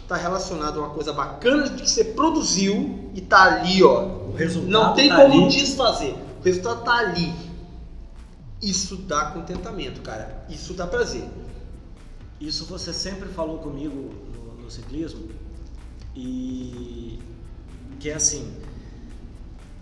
está 0.09 0.17
relacionado 0.17 0.79
a 0.79 0.85
uma 0.85 0.89
coisa 0.89 1.13
bacana 1.13 1.69
que 1.69 1.87
você 1.87 2.03
produziu 2.03 3.11
e 3.13 3.21
tá 3.21 3.43
ali, 3.43 3.83
ó. 3.83 4.05
O 4.05 4.33
resultado 4.33 4.71
não 4.71 4.93
tem 4.95 5.07
tá 5.07 5.17
como 5.17 5.45
ali. 5.45 5.55
desfazer. 5.55 6.15
O 6.39 6.43
resultado 6.43 6.83
tá 6.83 6.97
ali. 6.97 7.31
Isso 8.59 8.97
dá 8.97 9.25
contentamento, 9.27 10.01
cara. 10.01 10.45
Isso 10.49 10.73
dá 10.73 10.87
prazer. 10.87 11.29
Isso 12.41 12.65
você 12.65 12.91
sempre 12.91 13.29
falou 13.29 13.59
comigo 13.59 14.11
no, 14.33 14.63
no 14.63 14.71
ciclismo 14.71 15.29
e 16.15 17.19
que 17.99 18.09
é 18.09 18.15
assim, 18.15 18.51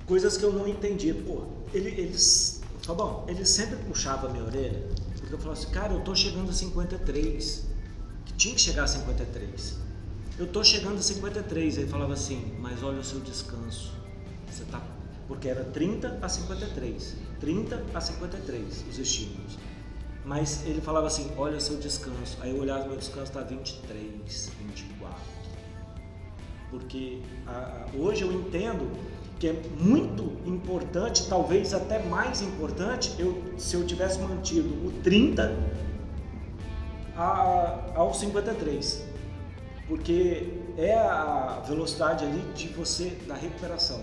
coisas 0.06 0.36
que 0.36 0.44
eu 0.44 0.52
não 0.52 0.68
entendi. 0.68 1.14
Pô, 1.14 1.44
ele, 1.74 1.90
eles 1.90 2.58
Tá 2.86 2.94
bom, 2.94 3.26
ele 3.28 3.46
sempre 3.46 3.76
puxava 3.76 4.28
a 4.28 4.30
minha 4.30 4.46
orelha, 4.46 4.82
porque 5.18 5.34
eu 5.34 5.38
falava 5.38 5.60
assim, 5.60 5.70
cara, 5.72 5.94
eu 5.94 6.00
tô 6.00 6.16
chegando 6.16 6.50
a 6.50 6.54
53, 6.54 7.66
que 8.26 8.34
tinha 8.36 8.56
que 8.56 8.62
chegar 8.62 8.86
a 8.86 8.88
53. 8.88 9.87
Eu 10.40 10.46
tô 10.48 10.64
chegando 10.64 11.00
a 11.00 11.02
53, 11.02 11.80
ele 11.80 11.88
falava 11.88 12.14
assim, 12.14 12.56
mas 12.60 12.84
olha 12.84 13.00
o 13.00 13.04
seu 13.04 13.20
descanso. 13.20 13.92
Você 14.50 14.64
tá 14.66 14.82
porque 15.28 15.50
era 15.50 15.64
30 15.64 16.20
a 16.22 16.30
53, 16.30 17.16
30 17.40 17.84
a 17.94 18.00
53 18.00 18.86
os 18.90 18.98
estímulos. 18.98 19.58
Mas 20.24 20.66
ele 20.66 20.82
falava 20.82 21.08
assim, 21.08 21.32
olha 21.38 21.58
o 21.58 21.62
seu 21.62 21.78
descanso. 21.78 22.38
Aí 22.42 22.52
eu 22.52 22.62
olhava 22.62 22.88
meu 22.88 22.98
descanso 22.98 23.32
tá 23.32 23.42
23, 23.42 24.52
24. 24.60 25.18
Porque 26.70 27.22
a, 27.46 27.52
a, 27.52 27.88
hoje 27.98 28.24
eu 28.24 28.32
entendo 28.32 28.92
que 29.40 29.48
é 29.48 29.62
muito 29.80 30.38
importante, 30.46 31.28
talvez 31.30 31.74
até 31.74 32.04
mais 32.04 32.42
importante, 32.42 33.14
eu, 33.20 33.42
se 33.58 33.76
eu 33.76 33.86
tivesse 33.86 34.20
mantido 34.20 34.70
o 34.86 34.92
30 35.04 35.56
a, 37.16 37.92
ao 37.96 38.14
53, 38.14 39.04
porque 39.88 40.54
é 40.78 40.94
a 40.94 41.64
velocidade 41.68 42.26
ali 42.26 42.42
de 42.54 42.68
você 42.70 43.18
da 43.28 43.36
recuperação. 43.36 44.02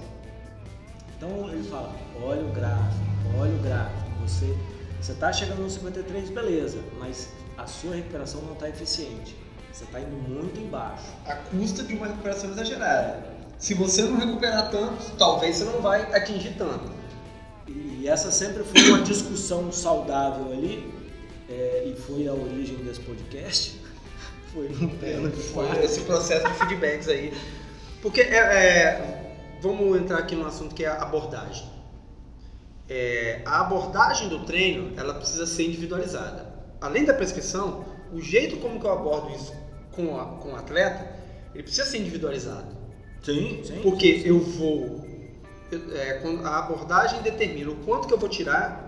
Então 1.17 1.49
ele 1.51 1.63
fala, 1.69 1.95
olha 2.23 2.45
o 2.45 2.53
gráfico, 2.53 3.05
olha 3.39 3.55
o 3.55 3.59
gráfico, 3.59 4.11
você 4.27 4.57
você 5.01 5.13
está 5.13 5.31
chegando 5.31 5.61
no 5.61 5.69
53, 5.69 6.31
beleza, 6.31 6.79
mas 6.99 7.29
a 7.59 7.67
sua 7.67 7.95
recuperação 7.95 8.41
não 8.41 8.55
está 8.55 8.71
eficiente. 8.71 9.37
Você 9.71 9.85
está 9.85 10.01
indo 10.01 10.17
muito 10.17 10.59
embaixo. 10.59 11.05
A 11.27 11.35
custa 11.35 11.83
de 11.83 11.95
uma 11.95 12.07
recuperação 12.07 12.51
exagerada 12.51 13.35
se 13.59 13.75
você 13.75 14.03
não 14.03 14.19
recuperar 14.19 14.71
tanto, 14.71 15.11
talvez 15.17 15.57
você 15.57 15.65
não 15.65 15.81
vai 15.81 16.03
atingir 16.15 16.55
tanto. 16.59 16.93
E 17.67 18.07
essa 18.07 18.31
sempre 18.31 18.63
foi 18.63 18.91
uma 18.91 19.01
discussão 19.01 19.73
saudável 19.73 20.53
ali, 20.53 20.93
é, 21.49 21.85
e 21.87 21.99
foi 21.99 22.29
a 22.29 22.33
origem 22.33 22.77
desse 22.77 23.01
podcast. 23.01 23.81
Foi 24.55 24.69
pênalti. 25.01 25.37
Foi 25.53 25.85
esse 25.85 26.01
processo 26.03 26.49
de 26.49 26.55
feedbacks 26.55 27.09
aí. 27.09 27.35
Porque 28.01 28.21
é, 28.21 28.37
é, 28.37 29.59
vamos 29.61 29.99
entrar 29.99 30.19
aqui 30.19 30.37
no 30.37 30.47
assunto 30.47 30.75
que 30.75 30.85
é 30.85 30.89
a 30.89 31.03
abordagem. 31.03 31.69
É, 32.89 33.43
a 33.45 33.61
abordagem 33.61 34.29
do 34.29 34.45
treino 34.45 34.93
ela 34.97 35.15
precisa 35.15 35.47
ser 35.47 35.67
individualizada. 35.67 36.55
Além 36.81 37.05
da 37.05 37.15
prescrição, 37.15 37.85
o 38.13 38.21
jeito 38.21 38.59
como 38.59 38.79
que 38.79 38.87
eu 38.87 38.93
abordo 38.93 39.35
isso 39.35 39.53
com, 39.91 40.19
a, 40.19 40.25
com 40.37 40.53
o 40.53 40.57
atleta, 40.57 41.09
ele 41.55 41.63
precisa 41.63 41.87
ser 41.87 41.99
individualizado. 41.99 42.77
Sim, 43.23 43.63
sim. 43.65 43.81
Porque 43.83 44.21
sim. 44.21 44.29
eu 44.29 44.39
vou. 44.39 45.05
É, 45.93 46.23
a 46.45 46.59
abordagem 46.59 47.23
determina 47.23 47.71
o 47.71 47.77
quanto 47.77 48.07
que 48.07 48.15
eu 48.15 48.19
vou 48.19 48.29
tirar 48.29 48.84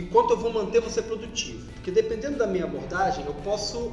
e 0.00 0.06
quanto 0.06 0.32
eu 0.32 0.38
vou 0.38 0.50
manter 0.50 0.80
você 0.80 1.02
produtivo. 1.02 1.70
Porque 1.74 1.90
dependendo 1.90 2.38
da 2.38 2.46
minha 2.46 2.64
abordagem, 2.64 3.24
eu 3.26 3.34
posso 3.34 3.92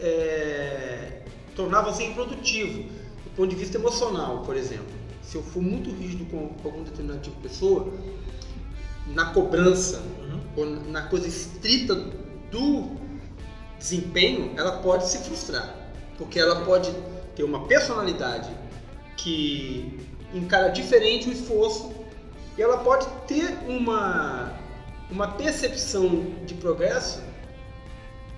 é, 0.00 1.22
tornar 1.54 1.82
você 1.82 2.04
improdutivo, 2.04 2.82
do 2.82 3.30
ponto 3.36 3.48
de 3.48 3.54
vista 3.54 3.78
emocional, 3.78 4.42
por 4.42 4.56
exemplo. 4.56 4.92
Se 5.22 5.36
eu 5.36 5.42
for 5.42 5.62
muito 5.62 5.90
rígido 5.90 6.24
com, 6.26 6.48
com 6.48 6.68
algum 6.68 6.82
determinado 6.82 7.20
tipo 7.20 7.36
de 7.36 7.48
pessoa, 7.48 7.92
na 9.06 9.26
cobrança 9.26 9.98
uhum. 9.98 10.40
ou 10.56 10.66
na 10.90 11.02
coisa 11.02 11.28
estrita 11.28 11.94
do 12.50 12.90
desempenho, 13.78 14.54
ela 14.56 14.78
pode 14.78 15.06
se 15.06 15.18
frustrar. 15.18 15.72
Porque 16.18 16.38
ela 16.38 16.64
pode 16.64 16.92
ter 17.36 17.44
uma 17.44 17.66
personalidade 17.66 18.50
que 19.16 20.00
encara 20.32 20.68
diferente 20.70 21.28
o 21.28 21.32
esforço 21.32 21.92
e 22.58 22.62
ela 22.62 22.78
pode 22.78 23.06
ter 23.26 23.56
uma, 23.68 24.52
uma 25.10 25.28
percepção 25.28 26.26
de 26.44 26.54
progresso 26.54 27.22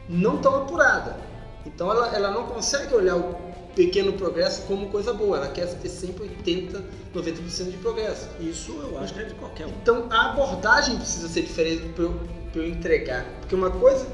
não 0.08 0.38
tão 0.38 0.54
apurada. 0.56 1.16
Então 1.64 1.90
ela, 1.90 2.14
ela 2.14 2.30
não 2.30 2.46
consegue 2.46 2.94
olhar 2.94 3.16
o 3.16 3.34
pequeno 3.74 4.12
progresso 4.14 4.62
como 4.62 4.88
coisa 4.88 5.12
boa, 5.12 5.36
ela 5.36 5.48
quer 5.48 5.66
ter 5.66 5.88
sempre 5.88 6.22
80, 6.22 6.84
90% 7.14 7.70
de 7.70 7.76
progresso. 7.78 8.28
Isso 8.40 8.72
eu 8.72 8.98
acho 8.98 9.14
que 9.14 9.20
é 9.20 9.24
de 9.24 9.34
qualquer 9.34 9.66
um. 9.66 9.70
Então 9.82 10.06
a 10.10 10.30
abordagem 10.30 10.96
precisa 10.96 11.28
ser 11.28 11.42
diferente 11.42 11.88
para 11.90 12.04
eu, 12.04 12.20
eu 12.54 12.66
entregar. 12.66 13.24
Porque 13.40 13.54
uma 13.54 13.70
coisa 13.70 14.06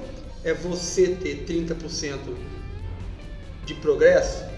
é 0.42 0.52
você 0.52 1.14
ter 1.14 1.44
30% 1.46 2.18
de 3.64 3.74
progresso 3.74 4.52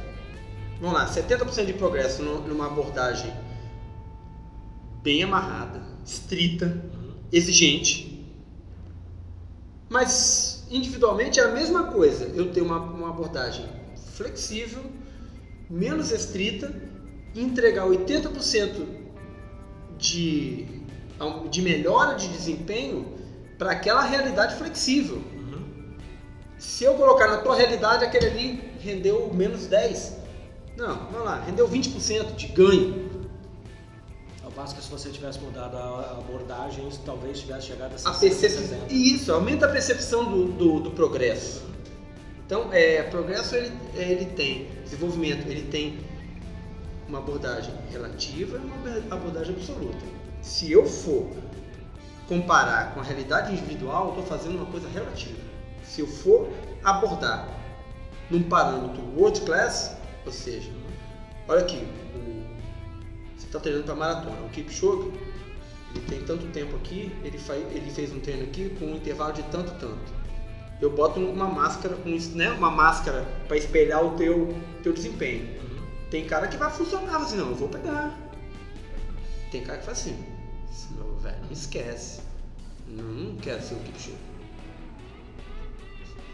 vamos 0.81 0.99
lá, 0.99 1.07
70% 1.07 1.67
de 1.67 1.73
progresso 1.73 2.23
numa 2.23 2.67
abordagem 2.67 3.33
bem 5.03 5.23
amarrada, 5.23 5.83
estrita, 6.05 6.83
exigente. 7.37 8.25
Mas 9.89 10.65
individualmente 10.71 11.41
é 11.41 11.45
a 11.45 11.49
mesma 11.49 11.85
coisa. 11.85 12.27
Eu 12.35 12.53
tenho 12.53 12.67
uma, 12.67 12.79
uma 12.79 13.11
abordagem 13.11 13.67
flexível, 14.15 14.83
menos 15.69 16.11
restrita, 16.11 16.75
entregar 17.35 17.87
80% 17.87 18.87
de, 19.99 20.67
de 21.51 21.63
melhora 21.63 22.17
de 22.17 22.29
desempenho 22.29 23.15
para 23.59 23.73
aquela 23.73 24.03
realidade 24.03 24.57
flexível. 24.57 25.17
Uhum. 25.17 25.97
Se 26.59 26.85
eu 26.85 26.95
colocar 26.95 27.29
na 27.29 27.39
tua 27.39 27.57
realidade, 27.57 28.05
aquele 28.05 28.27
ali 28.27 28.73
rendeu 28.81 29.33
menos 29.33 29.67
10. 29.67 30.17
Não, 30.77 31.11
vamos 31.11 31.25
lá, 31.25 31.41
rendeu 31.41 31.69
20% 31.69 32.35
de 32.35 32.47
ganho. 32.49 33.14
Passo 34.55 34.75
que 34.77 34.83
se 34.83 34.91
você 34.91 35.11
tivesse 35.11 35.41
mudado 35.41 35.77
a 35.77 36.19
abordagem, 36.19 36.87
isso 36.89 37.01
talvez 37.05 37.41
tivesse 37.41 37.69
chegado 37.69 37.95
a 37.95 37.99
60, 37.99 38.11
A 38.11 38.21
percep... 38.21 38.51
70. 38.51 38.93
Isso, 38.93 39.33
aumenta 39.33 39.67
a 39.67 39.69
percepção 39.69 40.25
do, 40.31 40.45
do, 40.53 40.81
do 40.81 40.91
progresso. 40.93 41.65
Então, 42.47 42.73
é, 42.73 43.03
progresso 43.05 43.57
ele, 43.57 43.73
ele 43.95 44.27
tem, 44.27 44.69
desenvolvimento 44.85 45.49
ele 45.49 45.63
tem 45.63 45.99
uma 47.09 47.19
abordagem 47.19 47.75
relativa 47.91 48.59
e 48.59 48.61
uma 48.61 49.15
abordagem 49.17 49.57
absoluta. 49.57 50.05
Se 50.41 50.71
eu 50.71 50.85
for 50.87 51.31
comparar 52.29 52.95
com 52.95 53.01
a 53.01 53.03
realidade 53.03 53.53
individual, 53.53 54.05
eu 54.05 54.21
estou 54.21 54.25
fazendo 54.25 54.57
uma 54.57 54.67
coisa 54.67 54.89
relativa. 54.89 55.39
Se 55.83 56.01
eu 56.01 56.07
for 56.07 56.49
abordar 56.83 57.49
num 58.31 58.43
parâmetro 58.43 59.03
world 59.17 59.41
class, 59.43 59.97
ou 60.25 60.33
seja, 60.33 60.71
olha 61.49 61.61
aqui, 61.61 61.87
o, 62.15 62.44
está 63.55 63.61
treinando 63.61 63.85
para 63.87 63.95
maratona, 63.95 64.41
o 64.45 64.51
Kipchoge, 64.51 65.13
ele 65.95 66.05
tem 66.09 66.21
tanto 66.23 66.47
tempo 66.49 66.75
aqui, 66.77 67.13
ele, 67.23 67.39
faz, 67.39 67.63
ele 67.73 67.89
fez 67.89 68.13
um 68.13 68.19
treino 68.19 68.43
aqui 68.43 68.69
com 68.71 68.87
um 68.87 68.97
intervalo 68.97 69.33
de 69.33 69.45
tanto 69.45 69.71
tanto. 69.79 70.25
Eu 70.81 70.91
boto 70.91 71.21
uma 71.21 71.47
máscara, 71.47 71.97
um, 72.05 72.19
né, 72.37 72.51
uma 72.51 72.71
máscara 72.71 73.23
para 73.47 73.57
espelhar 73.57 74.05
o 74.05 74.17
teu, 74.17 74.57
teu 74.83 74.93
desempenho. 74.93 75.63
Tem 76.11 76.27
cara 76.27 76.49
que 76.49 76.57
vai 76.57 76.71
funcionar 76.71 77.17
assim, 77.17 77.37
não, 77.37 77.51
eu 77.51 77.55
vou 77.55 77.69
pegar. 77.69 78.19
Tem 79.53 79.63
cara 79.63 79.79
que 79.79 79.85
faz 79.85 80.01
assim, 80.01 80.19
meu 80.97 81.17
velho, 81.19 81.39
não 81.45 81.53
esquece. 81.53 82.23
Não, 82.89 83.05
não 83.05 83.37
quero 83.37 83.63
ser 83.63 83.75
o 83.75 83.79
Kipchoge. 83.79 84.19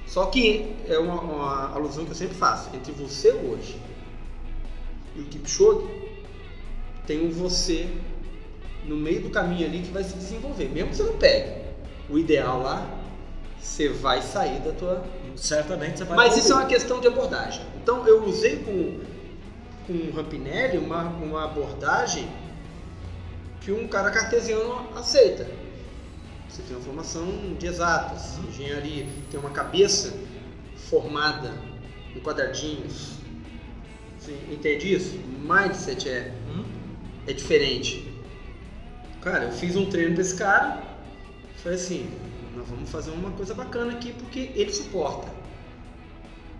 Só 0.07 0.27
que 0.27 0.75
é 0.89 0.99
uma, 0.99 1.21
uma 1.21 1.75
alusão 1.75 2.05
que 2.05 2.11
eu 2.11 2.17
sempre 2.17 2.35
faço. 2.35 2.75
Entre 2.75 2.93
você 2.93 3.31
hoje 3.31 3.81
e 5.15 5.21
o 5.21 5.25
Kipchoge, 5.27 6.00
tem 7.07 7.26
um 7.26 7.30
você 7.30 7.88
no 8.85 8.97
meio 8.97 9.23
do 9.23 9.30
caminho 9.30 9.66
ali 9.66 9.80
que 9.80 9.90
vai 9.90 10.02
se 10.04 10.14
desenvolver. 10.14 10.69
Mesmo 10.69 10.90
que 10.90 10.97
você 10.97 11.02
não 11.02 11.16
pegue 11.16 11.61
o 12.09 12.19
ideal 12.19 12.62
lá, 12.62 12.99
você 13.61 13.88
vai 13.88 14.23
sair 14.23 14.61
da 14.61 14.73
tua... 14.73 15.04
Certamente 15.37 15.99
você 15.99 16.04
vai 16.04 16.16
Mas 16.16 16.37
isso 16.37 16.52
é 16.52 16.57
uma 16.57 16.66
questão 16.66 17.00
de 17.00 17.07
abordagem. 17.07 17.64
Então 17.83 18.07
eu 18.07 18.25
usei 18.25 18.57
com, 18.57 19.00
com 19.87 19.92
o 19.92 20.12
Rampinelli 20.12 20.78
uma, 20.78 21.04
uma 21.04 21.45
abordagem 21.45 22.28
que 23.61 23.71
um 23.71 23.87
cara 23.87 24.11
cartesiano 24.11 24.88
aceita. 24.97 25.47
Você 26.49 26.62
tem 26.62 26.76
uma 26.76 26.85
formação 26.85 27.26
de 27.59 27.66
exatas, 27.66 28.38
engenharia, 28.49 29.07
tem 29.30 29.38
uma 29.38 29.50
cabeça 29.50 30.12
formada 30.88 31.52
em 32.14 32.19
quadradinhos. 32.19 33.12
Você 34.19 34.33
entende 34.50 34.92
isso? 34.92 35.16
Mindset 35.42 36.09
é? 36.09 36.35
É 37.30 37.34
diferente. 37.34 38.12
Cara, 39.20 39.44
eu 39.44 39.52
fiz 39.52 39.76
um 39.76 39.87
treino 39.87 40.14
pra 40.14 40.22
esse 40.22 40.37
cara, 40.37 40.82
falei 41.56 41.78
assim, 41.78 42.10
nós 42.56 42.66
vamos 42.68 42.90
fazer 42.90 43.10
uma 43.10 43.30
coisa 43.32 43.54
bacana 43.54 43.92
aqui 43.92 44.12
porque 44.12 44.50
ele 44.54 44.72
suporta. 44.72 45.28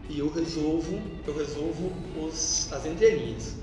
E 0.09 0.19
eu 0.19 0.31
resolvo, 0.31 1.01
eu 1.27 1.37
resolvo 1.37 1.93
os, 2.21 2.73
as 2.73 2.85
entrelinhas. 2.87 3.57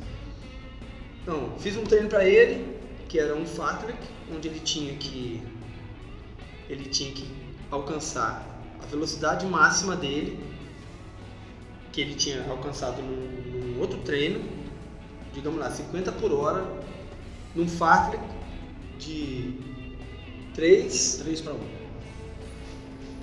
Então, 1.21 1.53
fiz 1.59 1.75
um 1.77 1.83
treino 1.83 2.09
para 2.09 2.25
ele, 2.25 2.77
que 3.07 3.19
era 3.19 3.35
um 3.35 3.45
fartlek, 3.45 3.97
onde 4.33 4.47
ele 4.47 4.59
tinha 4.59 4.93
que 4.95 5.41
ele 6.69 6.85
tinha 6.89 7.11
que 7.13 7.25
alcançar 7.71 8.45
a 8.81 8.85
velocidade 8.87 9.45
máxima 9.45 9.95
dele, 9.95 10.37
que 11.93 12.01
ele 12.01 12.15
tinha 12.15 12.45
alcançado 12.49 13.01
num, 13.01 13.73
num 13.73 13.79
outro 13.79 13.99
treino, 13.99 14.43
digamos 15.33 15.59
lá, 15.59 15.69
50 15.69 16.11
por 16.13 16.31
hora, 16.33 16.65
num 17.57 17.67
fartlek 17.67 18.23
de 18.99 19.53
3, 20.53 21.21
3 21.23 21.41
para 21.41 21.53
1. 21.53 21.57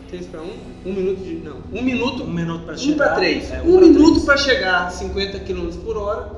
3 0.09 0.27
para 0.27 0.43
1, 0.43 0.51
1 0.87 0.93
minuto 0.93 1.23
de. 1.23 1.35
Não, 1.37 1.63
1 1.73 1.83
minuto 1.83 2.25
Um 2.25 2.33
minuto 2.33 2.65
para 2.65 2.75
1 2.75 2.79
chegar. 2.79 2.97
para 3.07 3.15
3. 3.15 3.51
é, 3.53 3.63
1 3.63 3.69
um 3.69 3.79
pra 3.79 3.87
minuto 3.87 4.21
para 4.23 4.37
chegar 4.37 4.87
a 4.87 4.91
50 4.91 5.41
km 5.41 5.71
por 5.85 5.97
hora, 5.97 6.33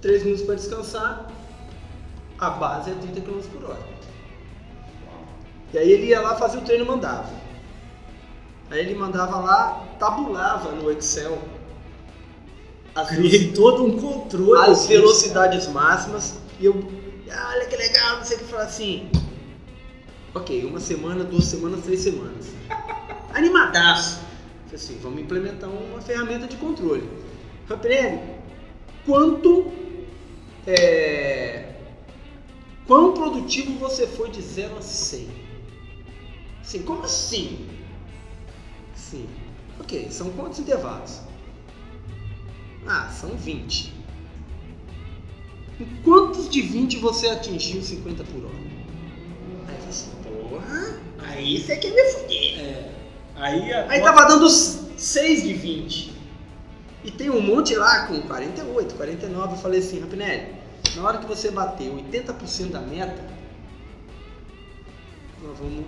3 0.00 0.24
minutos 0.24 0.44
para 0.44 0.54
descansar, 0.54 1.30
a 2.38 2.50
base 2.50 2.90
é 2.90 2.94
30 2.94 3.20
km 3.20 3.40
por 3.52 3.70
hora. 3.70 4.00
E 5.72 5.78
aí 5.78 5.92
ele 5.92 6.06
ia 6.06 6.20
lá 6.20 6.34
fazer 6.36 6.58
o 6.58 6.62
treino 6.62 6.84
e 6.84 6.88
mandava. 6.88 7.30
Aí 8.70 8.80
ele 8.80 8.94
mandava 8.94 9.38
lá, 9.38 9.86
tabulava 9.98 10.72
no 10.72 10.90
Excel 10.90 11.38
as, 12.94 13.08
Criei 13.08 13.52
todo 13.52 13.84
um 13.84 13.98
controle. 13.98 14.70
as 14.70 14.86
velocidades 14.86 15.68
máximas 15.68 16.39
e 16.60 16.66
eu, 16.66 16.74
ah, 17.32 17.52
olha 17.54 17.64
que 17.64 17.74
legal, 17.74 18.18
não 18.18 18.24
sei 18.24 18.36
o 18.36 18.40
que, 18.40 18.44
falar 18.46 18.64
assim. 18.64 19.10
Ok, 20.34 20.62
uma 20.66 20.78
semana, 20.78 21.24
duas 21.24 21.44
semanas, 21.44 21.82
três 21.82 22.00
semanas. 22.00 22.48
Animadaço. 23.32 24.20
Falei 24.66 24.74
assim, 24.74 24.98
vamos 25.02 25.22
implementar 25.22 25.70
uma 25.70 26.02
ferramenta 26.02 26.46
de 26.46 26.56
controle. 26.58 27.08
Rampinelli, 27.66 28.20
quanto. 29.06 29.72
É, 30.66 31.76
quão 32.86 33.14
produtivo 33.14 33.78
você 33.78 34.06
foi 34.06 34.30
de 34.30 34.42
0 34.42 34.76
a 34.76 34.82
100? 34.82 35.28
Assim, 36.60 36.82
como 36.82 37.02
assim? 37.04 37.66
Sim. 38.94 39.26
Ok, 39.80 40.10
são 40.10 40.30
quantos 40.32 40.58
intervalos? 40.58 41.20
Ah, 42.86 43.08
são 43.08 43.30
20. 43.30 43.99
Em 45.80 46.02
quantos 46.02 46.50
de 46.50 46.60
20 46.60 46.98
você 46.98 47.28
atingiu 47.28 47.82
50 47.82 48.22
por 48.24 48.44
hora? 48.44 48.54
Aí 49.66 49.76
eu 49.82 49.88
assim, 49.88 50.10
porra, 50.22 51.00
aí 51.20 51.58
você 51.58 51.76
quer 51.76 51.90
me 51.90 52.04
fuder. 52.12 52.60
É. 52.60 52.92
Aí, 53.36 53.72
a 53.72 53.90
Aí 53.90 54.02
tava 54.02 54.26
dando 54.26 54.50
6 54.50 55.42
de 55.42 55.54
20. 55.54 56.12
E 57.02 57.10
tem 57.10 57.30
um 57.30 57.40
monte 57.40 57.74
lá 57.74 58.06
com 58.06 58.20
48, 58.20 58.94
49. 58.94 59.54
Eu 59.54 59.58
falei 59.58 59.80
assim, 59.80 60.00
Rapinelli, 60.00 60.54
na 60.94 61.02
hora 61.02 61.16
que 61.16 61.26
você 61.26 61.50
bater 61.50 61.90
80% 61.90 62.70
da 62.72 62.80
meta, 62.80 63.24
nós 65.42 65.58
vamos 65.58 65.86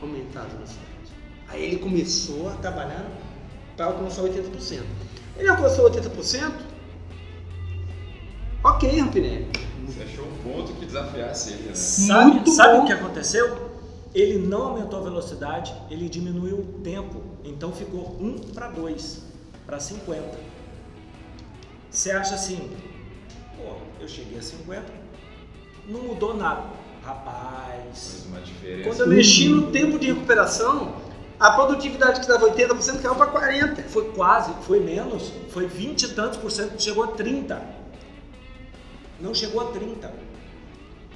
aumentar 0.00 0.40
a 0.40 0.46
velocidade. 0.46 0.86
Aí 1.46 1.62
ele 1.62 1.76
começou 1.76 2.48
a 2.48 2.54
trabalhar 2.54 3.06
para 3.76 3.86
alcançar 3.86 4.22
80%. 4.22 4.82
Ele 5.36 5.48
alcançou 5.48 5.88
80%? 5.88 6.71
Ok, 8.82 8.98
Rampinelli. 8.98 9.46
Você 9.86 10.02
achou 10.02 10.24
um 10.24 10.36
ponto 10.42 10.72
que 10.72 10.86
desafiasse 10.86 11.52
ele, 11.52 11.68
né? 11.68 11.74
Sabe, 11.76 12.30
Muito 12.32 12.50
sabe 12.50 12.78
bom. 12.78 12.82
o 12.82 12.86
que 12.86 12.92
aconteceu? 12.92 13.70
Ele 14.12 14.44
não 14.44 14.62
aumentou 14.70 14.98
a 14.98 15.02
velocidade, 15.04 15.72
ele 15.88 16.08
diminuiu 16.08 16.58
o 16.58 16.80
tempo. 16.82 17.22
Então 17.44 17.70
ficou 17.70 18.18
1 18.20 18.38
para 18.52 18.66
2, 18.70 19.22
para 19.64 19.78
50. 19.78 20.36
Você 21.88 22.10
acha 22.10 22.34
assim, 22.34 22.72
pô, 23.56 23.74
eu 24.00 24.08
cheguei 24.08 24.36
a 24.36 24.42
50, 24.42 24.82
não 25.88 26.02
mudou 26.02 26.36
nada. 26.36 26.64
Rapaz, 27.04 28.10
Fez 28.14 28.26
uma 28.26 28.40
diferença. 28.40 28.88
Quando 28.88 29.00
eu 29.02 29.06
mexi 29.06 29.48
no 29.48 29.70
tempo 29.70 29.96
de 29.96 30.08
recuperação, 30.08 30.96
a 31.38 31.52
produtividade 31.52 32.20
que 32.20 32.26
dava 32.26 32.50
80% 32.50 33.00
caiu 33.00 33.14
para 33.14 33.30
40%. 33.30 33.84
foi 33.84 34.10
quase, 34.10 34.52
foi 34.62 34.80
menos, 34.80 35.32
foi 35.50 35.68
20 35.68 36.02
e 36.02 36.08
tantos 36.08 36.36
por 36.38 36.50
cento, 36.50 36.82
chegou 36.82 37.04
a 37.04 37.08
30. 37.08 37.81
Não 39.22 39.34
chegou 39.34 39.60
a 39.60 39.72
30. 39.72 40.12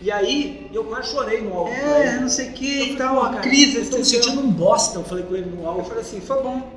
E 0.00 0.10
aí, 0.10 0.70
eu 0.72 0.84
quase 0.84 1.10
chorei 1.10 1.40
no 1.42 1.52
alto. 1.56 1.70
é, 1.72 2.18
não 2.20 2.28
sei 2.28 2.50
o 2.50 2.52
que, 2.52 2.78
Eu 2.80 2.86
e 2.88 2.96
tal, 2.96 3.14
uma 3.16 3.36
crise. 3.40 3.76
Eu 3.78 3.90
tô 3.90 3.98
me 3.98 4.04
sentindo 4.04 4.40
um 4.40 4.50
bosta, 4.50 4.98
eu 4.98 5.04
falei 5.04 5.24
com 5.24 5.34
ele 5.34 5.50
no 5.50 5.62
Eu 5.62 5.68
alto. 5.68 5.84
falei 5.88 6.02
assim, 6.02 6.20
foi 6.20 6.42
bom. 6.42 6.76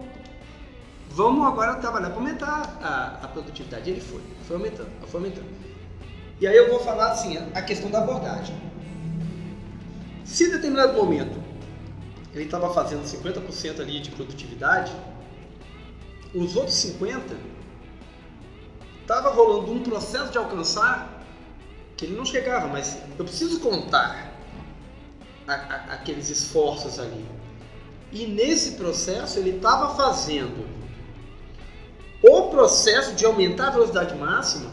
Vamos 1.11 1.45
agora 1.45 1.75
trabalhar 1.75 2.09
para 2.11 2.17
aumentar 2.19 2.79
a, 2.81 3.25
a 3.25 3.27
produtividade. 3.27 3.89
Ele 3.89 3.99
foi, 4.01 4.21
foi 4.47 4.55
aumentando, 4.55 4.89
foi 5.07 5.19
aumentando. 5.19 5.47
E 6.39 6.47
aí 6.47 6.55
eu 6.55 6.69
vou 6.69 6.79
falar 6.79 7.11
assim, 7.11 7.35
a- 7.37 7.47
a 7.55 7.61
questão 7.61 7.89
da 7.91 7.99
abordagem. 7.99 8.55
Se 10.23 10.45
em 10.45 10.51
determinado 10.51 10.93
momento 10.93 11.37
ele 12.33 12.45
estava 12.45 12.73
fazendo 12.73 13.03
50% 13.03 13.81
ali 13.81 13.99
de 13.99 14.11
produtividade, 14.11 14.93
os 16.33 16.55
outros 16.55 16.75
50% 16.75 17.35
estava 19.01 19.29
rolando 19.31 19.71
um 19.73 19.79
processo 19.83 20.31
de 20.31 20.37
alcançar 20.37 21.08
que 21.99 22.05
ele 22.05 22.15
não 22.15 22.23
chegava, 22.23 22.67
mas 22.67 22.97
eu 23.17 23.25
preciso 23.25 23.59
contar 23.59 24.33
a- 25.45 25.53
a- 25.53 25.93
aqueles 25.95 26.29
esforços 26.29 26.97
ali. 26.97 27.25
E 28.09 28.25
nesse 28.25 28.71
processo 28.77 29.37
ele 29.37 29.57
estava 29.57 29.93
fazendo 29.97 30.65
o 32.23 32.43
processo 32.43 33.13
de 33.15 33.25
aumentar 33.25 33.67
a 33.67 33.71
velocidade 33.71 34.15
máxima, 34.15 34.71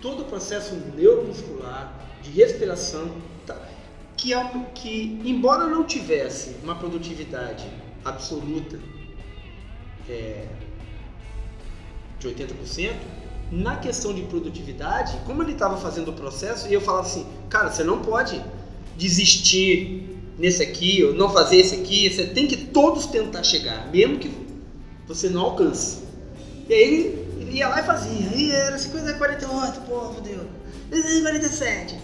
todo 0.00 0.22
o 0.22 0.24
processo 0.26 0.76
neuromuscular, 0.94 1.92
de 2.22 2.30
respiração, 2.30 3.10
tá, 3.44 3.56
que, 4.16 4.32
é 4.32 4.64
que 4.76 5.20
embora 5.24 5.66
não 5.66 5.82
tivesse 5.82 6.54
uma 6.62 6.76
produtividade 6.76 7.68
absoluta 8.04 8.78
é, 10.08 10.46
de 12.20 12.28
80%, 12.28 12.94
na 13.50 13.76
questão 13.76 14.12
de 14.12 14.22
produtividade, 14.22 15.16
como 15.24 15.42
ele 15.42 15.52
estava 15.52 15.76
fazendo 15.76 16.10
o 16.10 16.12
processo, 16.12 16.68
e 16.68 16.74
eu 16.74 16.80
falava 16.80 17.06
assim, 17.06 17.26
cara, 17.48 17.70
você 17.70 17.82
não 17.82 18.00
pode 18.00 18.42
desistir 18.96 20.18
nesse 20.38 20.62
aqui, 20.62 21.02
ou 21.02 21.14
não 21.14 21.30
fazer 21.30 21.56
esse 21.56 21.74
aqui, 21.74 22.08
você 22.08 22.26
tem 22.26 22.46
que 22.46 22.56
todos 22.56 23.06
tentar 23.06 23.42
chegar, 23.42 23.90
mesmo 23.90 24.18
que 24.18 24.30
você 25.06 25.28
não 25.28 25.42
alcance. 25.42 25.98
E 26.68 26.74
aí 26.74 26.82
ele, 26.82 27.26
ele 27.40 27.56
ia 27.58 27.68
lá 27.68 27.80
e 27.80 27.84
fazia, 27.84 28.36
e 28.36 28.50
era 28.50 28.78
50, 28.78 29.14
48, 29.14 29.80
pô, 29.80 30.12
fodeu, 30.12 30.46
47. 30.90 31.98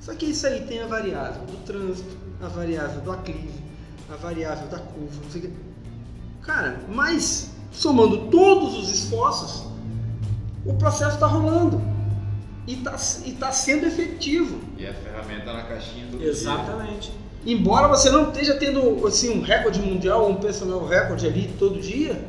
Só 0.00 0.14
que 0.14 0.26
isso 0.26 0.46
aí 0.46 0.62
tem 0.62 0.80
a 0.80 0.86
variável 0.86 1.44
do 1.44 1.56
trânsito, 1.64 2.16
a 2.40 2.48
variável 2.48 3.00
do 3.02 3.12
aclive, 3.12 3.62
a 4.10 4.16
variável 4.16 4.66
da 4.68 4.78
curva, 4.78 5.20
não 5.22 5.30
sei 5.30 5.40
o 5.42 5.44
que. 5.44 5.52
Cara, 6.42 6.80
mas 6.88 7.50
somando 7.70 8.30
todos 8.30 8.78
os 8.78 8.90
esforços, 8.90 9.67
o 10.64 10.74
processo 10.74 11.14
está 11.14 11.26
rolando 11.26 11.80
e 12.66 12.74
está 12.74 12.96
e 13.24 13.32
tá 13.32 13.50
sendo 13.50 13.86
efetivo. 13.86 14.60
E 14.76 14.86
a 14.86 14.92
ferramenta 14.92 15.52
na 15.52 15.62
caixinha 15.62 16.06
do 16.06 16.22
Exatamente. 16.22 17.10
Dia. 17.10 17.28
Embora 17.54 17.88
você 17.88 18.10
não 18.10 18.28
esteja 18.28 18.54
tendo 18.54 19.06
assim, 19.06 19.38
um 19.38 19.42
recorde 19.42 19.80
mundial, 19.80 20.28
um 20.28 20.36
personal 20.36 20.84
recorde 20.86 21.26
ali 21.26 21.54
todo 21.58 21.80
dia, 21.80 22.22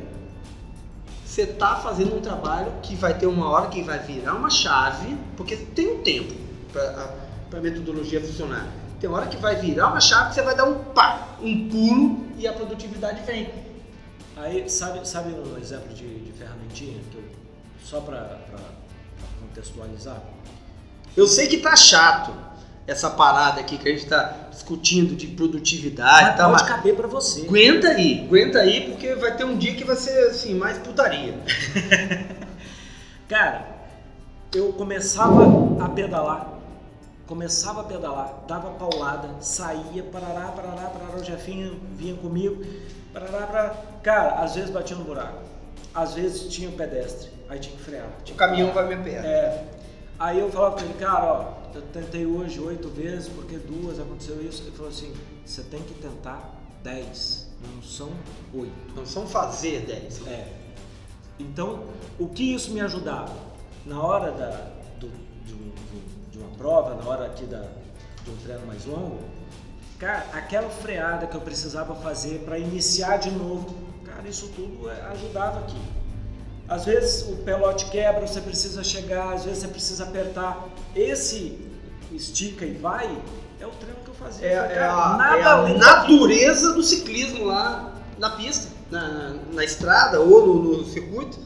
você 1.24 1.42
está 1.42 1.76
fazendo 1.76 2.16
um 2.16 2.20
trabalho 2.20 2.72
que 2.82 2.94
vai 2.94 3.16
ter 3.16 3.26
uma 3.26 3.50
hora 3.50 3.68
que 3.68 3.82
vai 3.82 3.98
virar 3.98 4.34
uma 4.34 4.50
chave, 4.50 5.16
porque 5.36 5.56
tem 5.56 5.96
um 5.96 6.02
tempo 6.02 6.32
para 6.72 7.58
a 7.58 7.60
metodologia 7.60 8.20
funcionar. 8.20 8.66
Tem 9.00 9.10
hora 9.10 9.26
que 9.26 9.36
vai 9.36 9.56
virar 9.56 9.88
uma 9.88 10.00
chave 10.00 10.30
que 10.30 10.34
você 10.36 10.42
vai 10.42 10.56
dar 10.56 10.64
um 10.64 10.78
pá, 10.92 11.36
um 11.42 11.68
pulo 11.68 12.26
e 12.36 12.46
a 12.46 12.52
produtividade 12.52 13.22
vem. 13.24 13.50
Aí, 14.36 14.68
sabe, 14.70 15.06
sabe 15.06 15.34
um 15.34 15.58
exemplo 15.58 15.92
de, 15.92 16.20
de 16.20 16.32
ferramentinha 16.32 16.98
que 17.10 17.16
eu 17.16 17.39
só 17.82 18.00
para 18.00 18.38
contextualizar? 19.40 20.22
Eu 21.16 21.26
sei 21.26 21.48
que 21.48 21.58
tá 21.58 21.74
chato 21.76 22.32
essa 22.86 23.10
parada 23.10 23.60
aqui 23.60 23.78
que 23.78 23.88
a 23.88 23.92
gente 23.92 24.06
tá 24.06 24.48
discutindo 24.50 25.14
de 25.14 25.28
produtividade. 25.28 26.26
Mas 26.26 26.36
tá, 26.36 26.48
pode 26.48 26.62
mas 26.62 26.62
caber 26.62 26.96
para 26.96 27.08
você. 27.08 27.42
Aguenta 27.42 27.88
aí, 27.88 28.24
aguenta 28.24 28.58
aí, 28.60 28.90
porque 28.90 29.14
vai 29.14 29.36
ter 29.36 29.44
um 29.44 29.56
dia 29.56 29.74
que 29.74 29.84
vai 29.84 29.96
ser 29.96 30.28
assim, 30.28 30.54
mais 30.54 30.78
putaria. 30.78 31.38
Cara, 33.28 33.64
eu 34.54 34.72
começava 34.72 35.84
a 35.84 35.88
pedalar, 35.88 36.58
começava 37.26 37.82
a 37.82 37.84
pedalar, 37.84 38.44
dava 38.48 38.70
paulada, 38.70 39.28
saía, 39.40 40.02
parará, 40.02 40.48
parará, 40.48 40.88
parará, 40.88 41.16
o 41.16 41.24
Jefinho 41.24 41.80
vinha 41.94 42.16
comigo, 42.16 42.64
parará, 43.12 43.46
parará. 43.46 43.76
Cara, 44.02 44.42
às 44.42 44.56
vezes 44.56 44.70
batia 44.70 44.96
no 44.96 45.04
buraco, 45.04 45.38
às 45.94 46.14
vezes 46.14 46.52
tinha 46.52 46.68
um 46.68 46.72
pedestre, 46.72 47.30
aí 47.50 47.58
tinha 47.58 47.76
que 47.76 47.82
frear. 47.82 48.08
Tinha 48.24 48.34
o 48.34 48.38
caminhão 48.38 48.72
vai 48.72 48.88
me 48.88 49.02
perto. 49.02 49.26
É. 49.26 49.64
Aí 50.18 50.38
eu 50.38 50.50
falava 50.50 50.76
com 50.76 50.84
ele, 50.84 50.94
cara, 50.94 51.24
ó, 51.24 51.54
eu 51.74 51.82
tentei 51.82 52.24
hoje 52.24 52.60
oito 52.60 52.88
vezes, 52.88 53.28
porque 53.28 53.56
duas 53.58 53.98
aconteceu 53.98 54.40
isso. 54.42 54.62
Ele 54.62 54.70
falou 54.70 54.90
assim, 54.90 55.12
você 55.44 55.62
tem 55.62 55.82
que 55.82 55.94
tentar 55.94 56.54
dez, 56.82 57.48
não 57.60 57.82
são 57.82 58.10
oito. 58.54 58.94
Não 58.94 59.04
são 59.04 59.26
fazer 59.26 59.80
dez. 59.80 60.24
É. 60.26 60.46
Então, 61.38 61.84
o 62.18 62.28
que 62.28 62.54
isso 62.54 62.70
me 62.70 62.80
ajudava? 62.80 63.34
Na 63.84 64.00
hora 64.00 64.30
da, 64.30 64.50
do, 64.98 65.10
de, 65.44 65.54
um, 65.54 65.72
de, 66.30 66.38
uma 66.38 66.50
prova, 66.56 66.94
na 66.94 67.08
hora 67.08 67.26
aqui 67.26 67.46
da, 67.46 67.62
de 68.24 68.30
um 68.30 68.36
treino 68.44 68.66
mais 68.66 68.84
longo, 68.84 69.18
cara, 69.98 70.26
aquela 70.34 70.68
freada 70.68 71.26
que 71.26 71.34
eu 71.34 71.40
precisava 71.40 71.94
fazer 71.96 72.40
para 72.44 72.58
iniciar 72.58 73.16
de 73.16 73.30
novo, 73.30 73.74
cara, 74.04 74.28
isso 74.28 74.48
tudo 74.54 74.88
é, 74.90 75.00
ajudava 75.06 75.60
aqui. 75.60 75.80
Às 76.70 76.84
vezes 76.84 77.28
o 77.28 77.34
pelote 77.38 77.86
quebra, 77.86 78.24
você 78.24 78.40
precisa 78.40 78.84
chegar, 78.84 79.32
às 79.34 79.44
vezes 79.44 79.58
você 79.58 79.68
precisa 79.68 80.04
apertar. 80.04 80.68
Esse 80.94 81.58
estica 82.12 82.64
e 82.64 82.74
vai 82.74 83.20
é 83.60 83.66
o 83.66 83.70
treino 83.70 83.98
que 84.04 84.08
eu 84.08 84.14
fazia. 84.14 84.46
É, 84.46 84.52
é 84.52 84.78
a, 84.78 85.36
é 85.36 85.42
a 85.42 85.68
natureza 85.76 86.72
do 86.72 86.82
ciclismo 86.84 87.44
lá 87.44 87.92
na 88.16 88.30
pista, 88.30 88.70
na, 88.88 89.34
na 89.52 89.64
estrada 89.64 90.20
ou 90.20 90.46
no, 90.46 90.78
no, 90.78 90.84
circuito. 90.84 91.40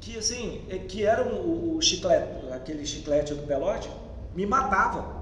Que 0.00 0.16
assim, 0.16 0.62
é, 0.68 0.78
que 0.78 1.04
era 1.04 1.24
um, 1.24 1.76
o 1.76 1.82
chiclete, 1.82 2.28
aquele 2.52 2.86
chiclete 2.86 3.34
do 3.34 3.42
pelote, 3.42 3.90
me 4.32 4.46
matava. 4.46 5.18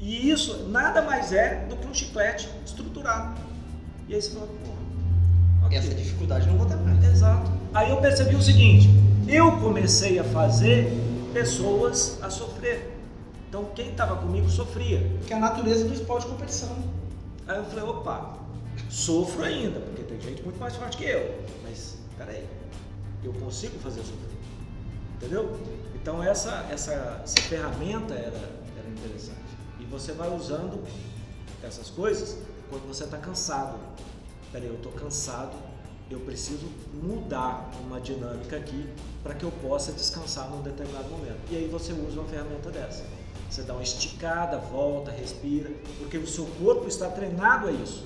E 0.00 0.28
isso 0.28 0.68
nada 0.70 1.02
mais 1.02 1.32
é 1.32 1.66
do 1.68 1.76
que 1.76 1.86
um 1.86 1.94
chiclete 1.94 2.50
estruturado. 2.66 3.40
E 4.08 4.14
aí 4.16 4.20
você 4.20 4.32
fala, 4.32 4.48
pô, 4.48 5.66
okay. 5.66 5.78
essa 5.78 5.94
dificuldade 5.94 6.48
não 6.48 6.58
vou 6.58 6.66
ter 6.66 6.76
mais. 6.76 7.02
Exato. 7.04 7.63
Aí 7.74 7.90
eu 7.90 7.96
percebi 7.96 8.36
o 8.36 8.40
seguinte: 8.40 8.88
eu 9.26 9.58
comecei 9.58 10.18
a 10.18 10.24
fazer 10.24 10.92
pessoas 11.32 12.22
a 12.22 12.30
sofrer. 12.30 12.96
Então 13.48 13.64
quem 13.74 13.90
estava 13.90 14.16
comigo 14.16 14.48
sofria. 14.48 15.00
Que 15.26 15.32
é 15.32 15.36
a 15.36 15.40
natureza 15.40 15.84
do 15.84 15.92
esporte 15.92 16.26
de 16.26 16.32
competição. 16.32 16.76
Aí 17.46 17.58
eu 17.58 17.64
falei, 17.64 17.84
opa, 17.84 18.38
sofro 18.88 19.44
ainda, 19.44 19.80
porque 19.80 20.02
tem 20.02 20.20
gente 20.20 20.42
muito 20.42 20.58
mais 20.58 20.76
forte 20.76 20.96
que 20.96 21.04
eu. 21.04 21.44
Mas 21.62 21.98
peraí, 22.16 22.46
eu 23.22 23.32
consigo 23.32 23.78
fazer 23.80 24.00
sofrer. 24.00 24.38
Entendeu? 25.16 25.58
Então 25.94 26.22
essa, 26.22 26.66
essa, 26.70 27.20
essa 27.24 27.40
ferramenta 27.42 28.14
era, 28.14 28.38
era 28.78 28.88
interessante. 28.88 29.38
E 29.80 29.84
você 29.84 30.12
vai 30.12 30.34
usando 30.34 30.82
essas 31.62 31.90
coisas 31.90 32.38
quando 32.70 32.86
você 32.86 33.04
está 33.04 33.18
cansado 33.18 33.78
peraí, 34.54 34.68
eu 34.68 34.76
estou 34.76 34.92
cansado, 34.92 35.52
eu 36.10 36.20
preciso 36.20 36.66
mudar 37.02 37.70
uma 37.80 38.00
dinâmica 38.00 38.56
aqui 38.56 38.86
para 39.22 39.34
que 39.34 39.44
eu 39.44 39.50
possa 39.50 39.92
descansar 39.92 40.50
num 40.50 40.62
determinado 40.62 41.08
momento. 41.08 41.38
E 41.50 41.56
aí 41.56 41.68
você 41.68 41.92
usa 41.92 42.20
uma 42.20 42.28
ferramenta 42.28 42.70
dessa. 42.70 43.04
Você 43.50 43.62
dá 43.62 43.72
uma 43.72 43.82
esticada, 43.82 44.58
volta, 44.58 45.10
respira, 45.10 45.70
porque 45.98 46.18
o 46.18 46.26
seu 46.26 46.46
corpo 46.60 46.88
está 46.88 47.08
treinado 47.08 47.68
a 47.68 47.72
isso. 47.72 48.04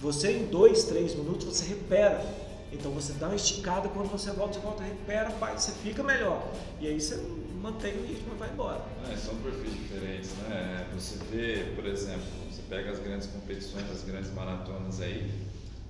Você 0.00 0.32
em 0.32 0.46
dois, 0.46 0.84
três 0.84 1.14
minutos 1.14 1.46
você 1.46 1.66
recupera. 1.66 2.24
Então 2.72 2.90
você 2.90 3.12
dá 3.14 3.26
uma 3.26 3.36
esticada, 3.36 3.88
quando 3.88 4.10
você 4.10 4.30
volta, 4.32 4.54
você 4.54 4.60
volta, 4.60 4.82
recupera, 4.82 5.30
pai, 5.30 5.56
você 5.58 5.72
fica 5.72 6.02
melhor. 6.02 6.46
E 6.80 6.86
aí 6.86 7.00
você 7.00 7.16
mantém 7.60 7.96
o 7.96 8.06
ritmo 8.06 8.34
e 8.34 8.38
vai 8.38 8.50
embora. 8.50 8.80
É, 9.10 9.16
são 9.16 9.34
perfis 9.36 9.72
diferentes, 9.72 10.30
né? 10.48 10.86
Você 10.94 11.16
vê, 11.30 11.72
por 11.74 11.86
exemplo, 11.86 12.24
você 12.50 12.62
pega 12.68 12.90
as 12.90 12.98
grandes 12.98 13.26
competições, 13.28 13.90
as 13.90 14.02
grandes 14.02 14.32
maratonas 14.32 15.00
aí, 15.00 15.32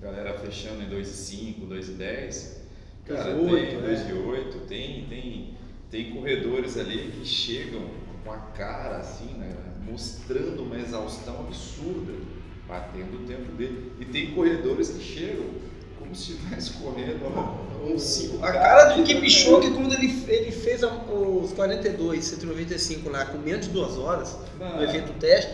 galera 0.01 0.39
fechando 0.39 0.83
em 0.83 0.89
2,5, 0.89 1.69
2,10. 1.69 2.57
Cara, 3.07 3.35
2, 3.35 3.69
tem 3.69 3.81
2 3.81 4.09
e 4.09 4.13
8, 4.13 4.59
tem, 4.67 5.07
tem, 5.07 5.55
tem 5.91 6.11
corredores 6.13 6.77
ali 6.77 7.13
que 7.13 7.25
chegam 7.25 7.83
com 8.25 8.33
a 8.33 8.39
cara 8.39 8.97
assim, 8.97 9.35
né, 9.35 9.55
mostrando 9.89 10.63
uma 10.63 10.77
exaustão 10.77 11.39
absurda, 11.41 12.13
batendo 12.67 13.23
o 13.23 13.27
tempo 13.27 13.53
dele. 13.53 13.93
E 14.01 14.05
tem 14.05 14.33
corredores 14.33 14.89
que 14.89 15.03
chegam 15.03 15.47
como 15.99 16.15
se 16.15 16.33
estivesse 16.33 16.73
correndo 16.73 17.25
uns 17.87 18.03
5 18.03 18.45
A 18.45 18.53
cara 18.53 18.95
do 18.95 19.05
Kipchoge 19.05 19.71
quando 19.71 19.95
ele, 19.95 20.25
ele 20.29 20.51
fez 20.51 20.83
os 20.83 21.53
42, 21.53 22.25
195 22.25 23.09
lá 23.09 23.27
com 23.27 23.39
menos 23.39 23.67
de 23.67 23.73
2 23.73 23.99
horas 23.99 24.37
no 24.59 24.83
evento 24.83 25.13
teste, 25.21 25.53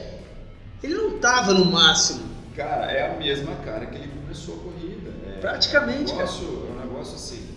ele 0.82 0.94
não 0.94 1.16
estava 1.16 1.52
no 1.52 1.66
máximo. 1.66 2.32
Cara, 2.56 2.90
é 2.90 3.14
a 3.14 3.18
mesma 3.18 3.54
cara 3.56 3.86
que 3.86 3.96
ele 3.96 4.21
começou 4.32 4.54
a 4.54 4.58
corrida. 4.58 5.10
É, 5.26 5.40
Praticamente, 5.40 6.10
é 6.10 6.14
um 6.14 6.18
negócio, 6.18 6.46
cara. 6.46 6.58
É 6.66 6.72
um 6.72 6.88
negócio 6.88 7.14
assim, 7.14 7.48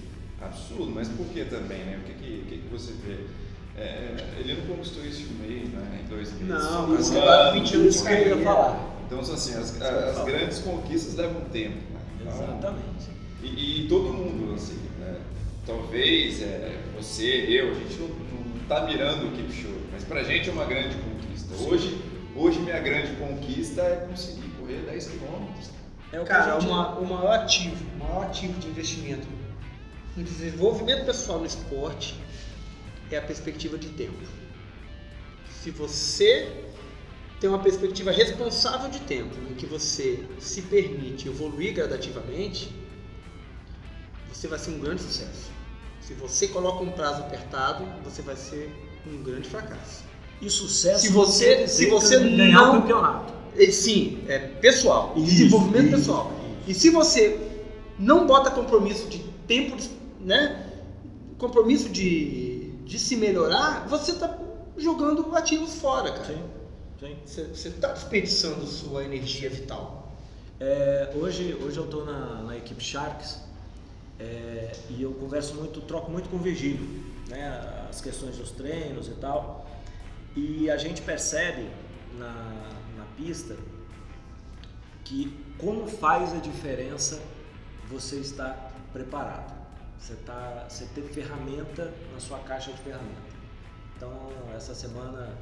absurdo. 0.42 0.92
Mas 0.94 1.08
por 1.08 1.26
que 1.28 1.46
também, 1.46 1.80
né? 1.80 2.00
O 2.04 2.06
que, 2.06 2.14
que, 2.14 2.46
que, 2.50 2.58
que 2.60 2.68
você 2.70 2.94
vê? 3.06 3.18
É, 3.78 4.16
ele 4.40 4.56
não 4.56 4.76
conquistou 4.76 5.06
isso 5.06 5.24
em 5.24 5.36
um 5.36 5.48
mês, 5.48 5.70
né? 5.70 6.02
Em 6.04 6.08
dois 6.08 6.32
meses. 6.34 6.48
Não, 6.48 6.88
mas 6.88 7.08
você 7.08 7.20
vai 7.20 7.54
20 7.54 7.76
anos 7.76 8.02
que 8.02 8.14
eu 8.14 8.38
ia 8.38 8.44
falar. 8.44 8.96
Então, 9.06 9.20
assim, 9.20 9.54
as, 9.56 9.82
as 9.82 10.26
grandes 10.26 10.60
conquistas 10.60 11.16
levam 11.16 11.42
tempo. 11.52 11.76
Né? 11.76 12.00
Então, 12.22 12.34
Exatamente. 12.34 13.10
E, 13.44 13.86
e, 13.86 13.88
todo 13.88 14.12
mundo, 14.12 14.54
assim, 14.56 14.80
né? 15.00 15.20
Talvez 15.66 16.42
é, 16.42 16.78
você, 16.96 17.46
eu, 17.50 17.72
a 17.72 17.74
gente 17.76 18.00
não, 18.00 18.08
não 18.08 18.68
tá 18.68 18.86
mirando 18.86 19.28
o 19.28 19.32
Kipchoge, 19.32 19.86
mas 19.92 20.04
pra 20.04 20.24
gente 20.24 20.50
é 20.50 20.54
uma 20.54 20.66
grande 20.66 20.96
conquista. 20.96 21.54
Hoje, 21.64 22.02
hoje 22.36 22.60
minha 22.60 22.80
grande 22.80 23.16
conquista 23.16 23.82
é 23.82 24.08
conseguir 24.10 24.50
correr 24.60 24.86
10 24.88 25.08
quilômetros. 25.08 25.76
É 26.12 26.20
o 26.20 26.26
Cara, 26.26 26.60
gente... 26.60 26.70
uma, 26.70 26.98
o 27.00 27.06
maior 27.06 27.40
ativo, 27.40 27.84
o 27.96 28.00
maior 28.04 28.26
ativo 28.26 28.60
de 28.60 28.68
investimento 28.68 29.28
no 30.16 30.24
desenvolvimento 30.24 31.06
pessoal 31.06 31.40
no 31.40 31.46
esporte 31.46 32.16
é 33.12 33.18
a 33.18 33.22
perspectiva 33.22 33.78
de 33.78 33.90
tempo. 33.90 34.18
Se 35.62 35.72
você 35.72 36.64
tem 37.40 37.50
uma 37.50 37.60
perspectiva 37.60 38.12
responsável 38.12 38.90
de 38.90 39.00
tempo, 39.02 39.36
em 39.50 39.56
que 39.56 39.66
você 39.66 40.24
se 40.40 40.62
permite 40.64 41.28
evoluir 41.28 41.74
gradativamente, 41.74 42.74
você 44.32 44.48
vai 44.48 44.60
ser 44.60 44.72
um 44.72 44.80
grande 44.80 45.02
sucesso. 45.02 45.52
Se 46.02 46.14
você 46.14 46.48
coloca 46.48 46.84
um 46.84 46.92
prazo 46.92 47.22
apertado, 47.22 47.84
você 48.04 48.22
vai 48.22 48.36
ser 48.36 48.72
um 49.08 49.22
grande 49.24 49.50
fracasso. 49.50 50.04
E 50.42 50.50
sucesso 50.50 51.02
Se 51.02 51.10
você- 51.10 51.68
se 51.68 51.90
você 51.90 52.20
ganhar 52.20 52.52
não- 52.54 52.78
o 52.78 52.82
campeonato. 52.82 53.34
Sim, 53.72 54.24
é 54.28 54.40
pessoal, 54.40 55.14
Isso, 55.16 55.26
desenvolvimento 55.26 55.88
isso, 55.88 55.96
pessoal. 55.98 56.32
isso. 56.62 56.70
E 56.70 56.74
se 56.74 56.90
você 56.90 57.40
não 57.98 58.26
bota 58.28 58.52
compromisso 58.52 59.08
de 59.08 59.20
tempo, 59.48 59.78
né? 60.20 60.72
Compromisso 61.38 61.90
de, 61.90 62.72
de 62.86 63.00
se 63.00 63.16
melhorar, 63.16 63.88
você 63.88 64.12
está 64.12 64.38
jogando 64.78 65.36
ativos 65.36 65.76
fora, 65.76 66.12
cara. 66.12 66.26
Sim, 67.00 67.16
sim. 67.26 67.46
Você 67.54 67.68
está 67.70 67.90
desperdiçando 67.90 68.66
sua 68.66 69.04
energia 69.04 69.50
vital. 69.50 70.14
É, 70.60 71.12
hoje, 71.16 71.58
hoje 71.62 71.78
eu 71.78 71.86
estou 71.86 72.06
na, 72.06 72.42
na 72.44 72.58
equipe 72.58 72.82
Sharks 72.82 73.40
é, 74.20 74.72
e 74.90 75.02
eu 75.02 75.12
converso 75.14 75.54
muito, 75.56 75.82
troco 75.82 76.10
muito 76.10 76.30
com 76.30 76.38
o 76.38 76.40
Virgílio, 76.40 76.88
né, 77.28 77.86
as 77.90 78.00
questões 78.00 78.38
dos 78.38 78.52
treinos 78.52 79.08
e 79.08 79.12
tal. 79.12 79.70
E 80.36 80.70
a 80.70 80.78
gente 80.78 81.02
percebe 81.02 81.68
na 82.18 82.70
pista 83.18 83.56
que 85.04 85.46
como 85.58 85.88
faz 85.88 86.34
a 86.34 86.38
diferença 86.38 87.22
você 87.90 88.18
estar 88.18 88.72
preparado. 88.92 89.54
Você, 89.98 90.16
tá, 90.26 90.66
você 90.68 90.86
ter 90.94 91.04
ferramenta 91.04 91.94
na 92.14 92.20
sua 92.20 92.40
caixa 92.40 92.72
de 92.72 92.78
ferramenta. 92.80 93.36
Então, 93.96 94.12
essa 94.56 94.76
semana 94.76 95.38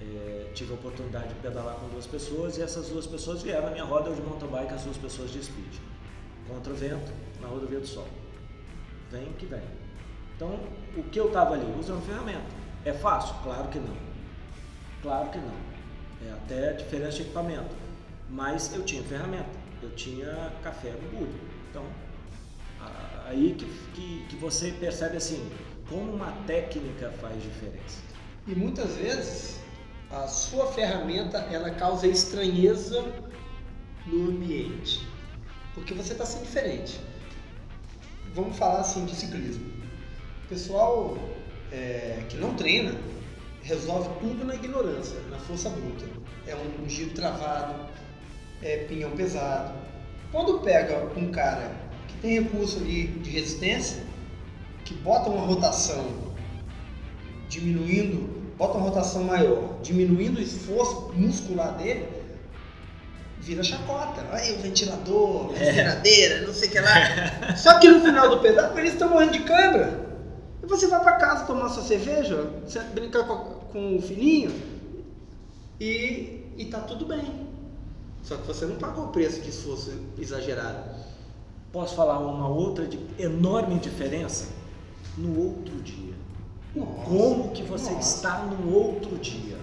é, 0.00 0.50
tive 0.54 0.72
a 0.72 0.74
oportunidade 0.74 1.28
de 1.28 1.34
pedalar 1.36 1.74
com 1.76 1.88
duas 1.88 2.06
pessoas 2.06 2.58
e 2.58 2.62
essas 2.62 2.88
duas 2.88 3.06
pessoas 3.06 3.42
vieram 3.42 3.66
na 3.66 3.70
minha 3.70 3.84
roda 3.84 4.12
de 4.12 4.20
mountain 4.20 4.48
bike, 4.48 4.74
as 4.74 4.82
duas 4.82 4.96
pessoas 4.96 5.30
de 5.30 5.42
speed. 5.42 5.74
Contra 6.48 6.72
o 6.72 6.76
vento, 6.76 7.12
na 7.40 7.48
rodovia 7.48 7.80
do 7.80 7.86
Sol. 7.86 8.06
Vem 9.10 9.32
que 9.32 9.46
vem. 9.46 9.62
Então, 10.36 10.60
o 10.96 11.02
que 11.04 11.18
eu 11.18 11.28
estava 11.28 11.54
ali? 11.54 11.66
Usando 11.78 12.04
ferramenta. 12.04 12.44
É 12.84 12.92
fácil? 12.92 13.34
Claro 13.42 13.68
que 13.68 13.78
não. 13.78 13.96
Claro 15.02 15.30
que 15.30 15.38
não. 15.38 15.75
É 16.24 16.30
até 16.32 16.72
diferença 16.74 17.16
de 17.16 17.22
equipamento. 17.22 17.74
Mas 18.30 18.72
eu 18.74 18.84
tinha 18.84 19.02
ferramenta. 19.02 19.50
Eu 19.82 19.90
tinha 19.90 20.52
café 20.62 20.90
no 20.90 21.08
bulho. 21.18 21.34
Então, 21.70 21.84
a- 22.80 23.26
aí 23.28 23.54
que, 23.58 23.66
que, 23.94 24.26
que 24.28 24.36
você 24.36 24.72
percebe 24.72 25.16
assim, 25.16 25.50
como 25.88 26.12
uma 26.12 26.32
técnica 26.46 27.10
faz 27.20 27.42
diferença. 27.42 27.98
E 28.46 28.54
muitas 28.54 28.94
vezes 28.96 29.60
a 30.10 30.26
sua 30.28 30.72
ferramenta 30.72 31.38
ela 31.38 31.70
causa 31.70 32.06
estranheza 32.06 33.02
no 34.06 34.28
ambiente, 34.30 35.04
porque 35.74 35.92
você 35.92 36.12
está 36.12 36.24
sendo 36.24 36.44
diferente. 36.44 37.00
Vamos 38.34 38.56
falar 38.56 38.80
assim 38.80 39.04
de 39.04 39.14
ciclismo. 39.16 39.66
O 40.44 40.48
pessoal 40.48 41.18
é, 41.72 42.24
que 42.28 42.36
não 42.36 42.54
treina 42.54 42.94
resolve 43.66 44.08
tudo 44.20 44.44
na 44.44 44.54
ignorância, 44.54 45.18
na 45.28 45.38
força 45.38 45.68
bruta. 45.68 46.04
É 46.46 46.54
um, 46.54 46.84
um 46.84 46.88
giro 46.88 47.10
travado, 47.10 47.74
é 48.62 48.84
pinhão 48.84 49.10
pesado. 49.10 49.74
Quando 50.30 50.60
pega 50.60 51.10
um 51.16 51.30
cara 51.30 51.72
que 52.08 52.16
tem 52.18 52.40
recurso 52.40 52.78
ali 52.78 53.08
de 53.08 53.30
resistência, 53.30 54.02
que 54.84 54.94
bota 54.94 55.28
uma 55.28 55.44
rotação 55.44 56.06
diminuindo, 57.48 58.54
bota 58.56 58.78
uma 58.78 58.88
rotação 58.88 59.24
maior, 59.24 59.80
diminuindo 59.82 60.38
o 60.38 60.42
esforço 60.42 61.12
muscular 61.14 61.76
dele, 61.76 62.08
vira 63.40 63.64
chacota. 63.64 64.24
Aí 64.30 64.54
o 64.54 64.58
ventilador, 64.58 65.50
a 65.50 65.52
enceradeira, 65.54 66.46
não 66.46 66.54
sei 66.54 66.68
o 66.68 66.72
que 66.72 66.80
lá. 66.80 67.56
Só 67.56 67.80
que 67.80 67.88
no 67.88 68.00
final 68.00 68.30
do 68.30 68.38
pedal 68.38 68.78
eles 68.78 68.92
estão 68.92 69.10
morrendo 69.10 69.32
de 69.32 69.40
câimbra. 69.40 70.06
E 70.62 70.66
você 70.66 70.86
vai 70.86 71.00
para 71.00 71.16
casa 71.16 71.46
tomar 71.46 71.68
sua 71.68 71.82
cerveja, 71.82 72.48
brincar 72.94 73.24
com, 73.24 73.55
com 73.76 73.96
o 73.96 74.00
filhinho 74.00 74.50
e, 75.78 76.40
e 76.56 76.64
tá 76.70 76.80
tudo 76.80 77.04
bem. 77.04 77.46
Só 78.22 78.36
que 78.38 78.46
você 78.46 78.64
não 78.64 78.76
pagou 78.76 79.04
o 79.04 79.08
preço 79.08 79.42
de 79.42 79.50
esforço 79.50 79.92
exagerado. 80.18 80.88
Posso 81.70 81.94
falar 81.94 82.18
uma 82.20 82.48
outra 82.48 82.86
de 82.86 82.98
enorme 83.18 83.78
diferença? 83.78 84.46
No 85.18 85.38
outro 85.38 85.74
dia. 85.82 86.14
Nossa, 86.74 87.02
Como 87.04 87.50
que 87.50 87.62
você 87.62 87.90
nossa. 87.90 88.16
está 88.16 88.38
no 88.46 88.72
outro 88.74 89.18
dia? 89.18 89.58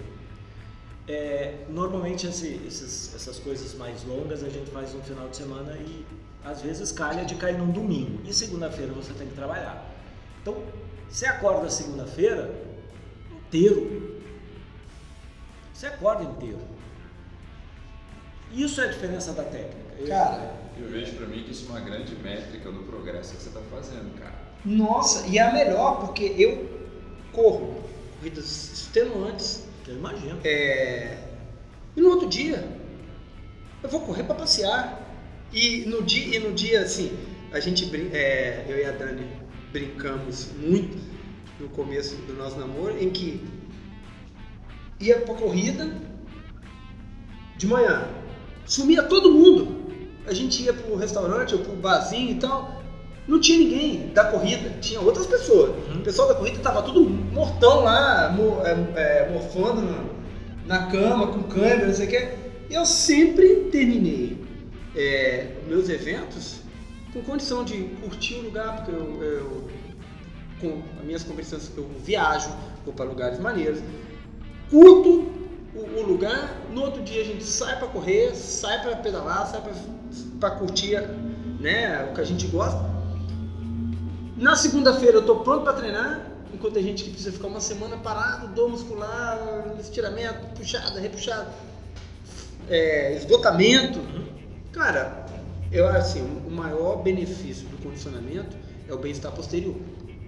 É, 1.08 1.66
normalmente 1.70 2.28
esse- 2.28 2.62
esses- 2.68 3.14
essas 3.16 3.40
coisas 3.40 3.74
mais 3.76 4.04
longas 4.06 4.44
a 4.44 4.50
gente 4.50 4.70
faz 4.70 4.94
no 4.94 5.02
final 5.02 5.28
de 5.28 5.38
semana 5.38 5.76
e 5.76 6.06
às 6.46 6.62
vezes 6.62 6.92
calha 6.92 7.26
de 7.26 7.34
cair 7.36 7.58
num 7.58 7.72
domingo. 7.72 8.20
E 8.26 8.34
segunda-feira 8.34 8.94
você 8.94 9.12
tem 9.14 9.28
que 9.28 9.34
trabalhar. 9.34 9.90
Então, 10.42 10.56
você 11.10 11.26
acorda 11.26 11.68
segunda-feira 11.70 12.73
inteiro. 13.58 14.22
Você 15.74 15.88
acorda 15.88 16.24
inteiro. 16.24 16.60
Isso 18.52 18.82
é 18.82 18.86
a 18.86 18.88
diferença 18.88 19.32
da 19.34 19.44
técnica. 19.44 19.94
Eu- 20.00 20.08
Cara, 20.08 20.64
Eu 20.80 20.88
vejo 20.90 21.14
pra 21.14 21.28
mim 21.28 21.44
que 21.44 21.52
isso 21.52 21.68
é 21.68 21.70
uma 21.70 21.80
grande 21.82 22.16
métrica 22.16 22.72
do 22.72 22.80
progresso 22.80 23.36
que 23.36 23.44
você 23.44 23.52
tá 23.52 23.62
fazendo, 23.70 24.12
cara. 24.20 24.34
Nossa, 24.66 25.28
e 25.28 25.38
é 25.38 25.42
a 25.42 25.54
melhor 25.54 26.00
porque 26.00 26.34
eu 26.38 26.68
corro 27.32 27.84
corridas 28.20 28.72
extenuantes 28.74 29.66
eu 29.88 29.96
imagino. 29.96 30.40
é, 30.46 31.18
e 31.96 32.02
no 32.02 32.10
outro 32.10 32.28
dia 32.30 32.66
eu 33.84 33.90
vou 33.90 34.00
correr 34.02 34.24
para 34.24 34.34
passear 34.36 35.00
e 35.52 35.80
no 35.86 36.02
dia 36.02 36.38
e 36.38 36.40
no 36.40 36.54
dia 36.54 36.82
assim 36.82 37.12
a 37.52 37.60
gente 37.60 37.86
brin- 37.88 38.10
é, 38.14 38.66
eu 38.68 38.78
e 38.80 38.86
a 38.86 38.92
Dani 38.92 39.28
brincamos 39.74 40.48
muito 40.58 40.98
no 41.64 41.70
começo 41.70 42.16
do 42.28 42.34
nosso 42.34 42.60
namoro 42.60 43.02
em 43.02 43.10
que 43.10 43.42
ia 45.00 45.20
pra 45.22 45.34
corrida 45.36 45.90
de 47.58 47.66
manhã 47.68 48.06
sumia 48.66 49.04
todo 49.04 49.32
mundo 49.32 49.84
a 50.28 50.34
gente 50.34 50.62
ia 50.64 50.74
pro 50.74 50.96
restaurante 50.96 51.54
ou 51.56 51.62
pro 51.62 51.74
barzinho 51.76 52.32
e 52.32 52.36
tal 52.36 52.82
não 53.26 53.40
tinha 53.40 53.58
ninguém 53.58 54.10
da 54.10 54.26
corrida, 54.26 54.70
tinha 54.82 55.00
outras 55.00 55.26
pessoas. 55.26 55.70
Uhum. 55.88 56.00
O 56.00 56.04
pessoal 56.04 56.28
da 56.28 56.36
corrida 56.36 56.60
tava 56.60 56.82
tudo 56.82 57.10
mortão 57.10 57.82
lá, 57.86 58.30
mo- 58.30 58.60
é, 58.66 58.72
é, 59.00 59.30
morfando 59.32 59.82
na, 59.82 60.04
na 60.80 60.88
cama, 60.88 61.28
com 61.28 61.44
câmera, 61.44 61.88
não 61.88 61.94
sei 61.94 62.08
o 62.08 62.10
que. 62.10 62.30
Eu 62.70 62.86
sempre 62.86 63.70
terminei 63.72 64.38
é, 64.94 65.52
meus 65.70 65.88
eventos 65.88 66.58
com 67.14 67.22
condição 67.22 67.64
de 67.64 67.84
curtir 68.02 68.34
o 68.36 68.42
lugar, 68.42 68.76
porque 68.76 68.92
eu, 68.92 69.24
eu 69.24 69.70
com 70.60 70.82
as 71.00 71.06
minhas 71.06 71.24
competições 71.24 71.72
eu 71.76 71.88
viajo, 72.04 72.50
vou 72.86 72.94
para 72.94 73.06
lugares 73.06 73.40
maneiros, 73.40 73.80
curto 74.70 75.32
o, 75.76 76.00
o 76.00 76.04
lugar, 76.04 76.62
no 76.72 76.82
outro 76.82 77.02
dia 77.02 77.22
a 77.22 77.26
gente 77.26 77.44
sai 77.44 77.78
para 77.78 77.88
correr, 77.88 78.36
sai 78.36 78.82
para 78.82 78.96
pedalar, 78.98 79.48
sai 79.48 79.62
para 80.40 80.52
curtir 80.52 81.02
né, 81.60 82.08
o 82.10 82.14
que 82.14 82.22
a 82.22 82.24
gente 82.24 82.48
gosta. 82.48 82.94
Na 84.38 84.56
segunda-feira 84.56 85.18
eu 85.18 85.26
tô 85.26 85.38
pronto 85.38 85.64
para 85.64 85.74
treinar, 85.74 86.32
enquanto 86.54 86.74
tem 86.74 86.84
gente 86.84 87.04
que 87.04 87.10
precisa 87.12 87.32
ficar 87.32 87.48
uma 87.48 87.62
semana 87.62 87.98
parado, 87.98 88.48
dor 88.50 88.70
muscular, 88.70 89.76
estiramento, 89.80 90.56
puxada, 90.56 91.00
repuxada, 91.00 91.52
é, 92.70 93.16
esgotamento. 93.16 94.00
Cara, 94.72 95.26
eu 95.72 95.88
assim, 95.88 96.22
o 96.46 96.52
maior 96.52 97.02
benefício 97.02 97.68
do 97.68 97.78
condicionamento 97.78 98.56
é 98.88 98.94
o 98.94 98.98
bem-estar 98.98 99.32
posterior. 99.32 99.76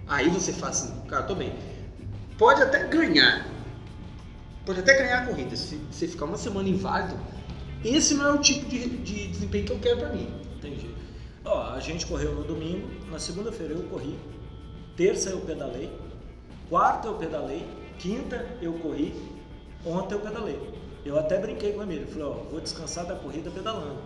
Aí 0.08 0.28
você 0.28 0.52
fala 0.52 0.70
assim, 0.70 1.00
cara, 1.08 1.24
tô 1.24 1.34
bem. 1.34 1.52
Pode 2.38 2.62
até 2.62 2.86
ganhar, 2.86 3.46
pode 4.64 4.80
até 4.80 4.94
ganhar 4.94 5.22
a 5.22 5.26
corrida. 5.26 5.56
Se 5.56 5.76
você 5.90 6.06
ficar 6.06 6.26
uma 6.26 6.36
semana 6.36 6.68
inválido, 6.68 7.18
esse 7.84 8.14
não 8.14 8.26
é 8.26 8.32
o 8.32 8.38
tipo 8.38 8.68
de, 8.68 8.88
de 8.88 9.28
desempenho 9.28 9.64
que 9.64 9.72
eu 9.72 9.78
quero 9.78 9.98
para 9.98 10.08
mim. 10.10 10.28
Entendi. 10.56 10.90
Ó, 11.44 11.72
a 11.72 11.80
gente 11.80 12.06
correu 12.06 12.34
no 12.34 12.44
domingo, 12.44 12.88
na 13.10 13.18
segunda-feira 13.18 13.72
eu 13.72 13.82
corri, 13.84 14.18
terça 14.96 15.30
eu 15.30 15.40
pedalei, 15.40 15.90
quarta 16.68 17.08
eu 17.08 17.14
pedalei, 17.14 17.66
quinta 17.98 18.46
eu 18.60 18.72
corri, 18.74 19.14
ontem 19.84 20.14
eu 20.14 20.20
pedalei. 20.20 20.58
Eu 21.04 21.18
até 21.18 21.38
brinquei 21.38 21.72
com 21.72 21.80
o 21.80 21.82
Emílio, 21.84 22.08
falei, 22.08 22.24
ó, 22.24 22.32
vou 22.50 22.60
descansar 22.60 23.06
da 23.06 23.14
corrida 23.14 23.50
pedalando. 23.50 23.96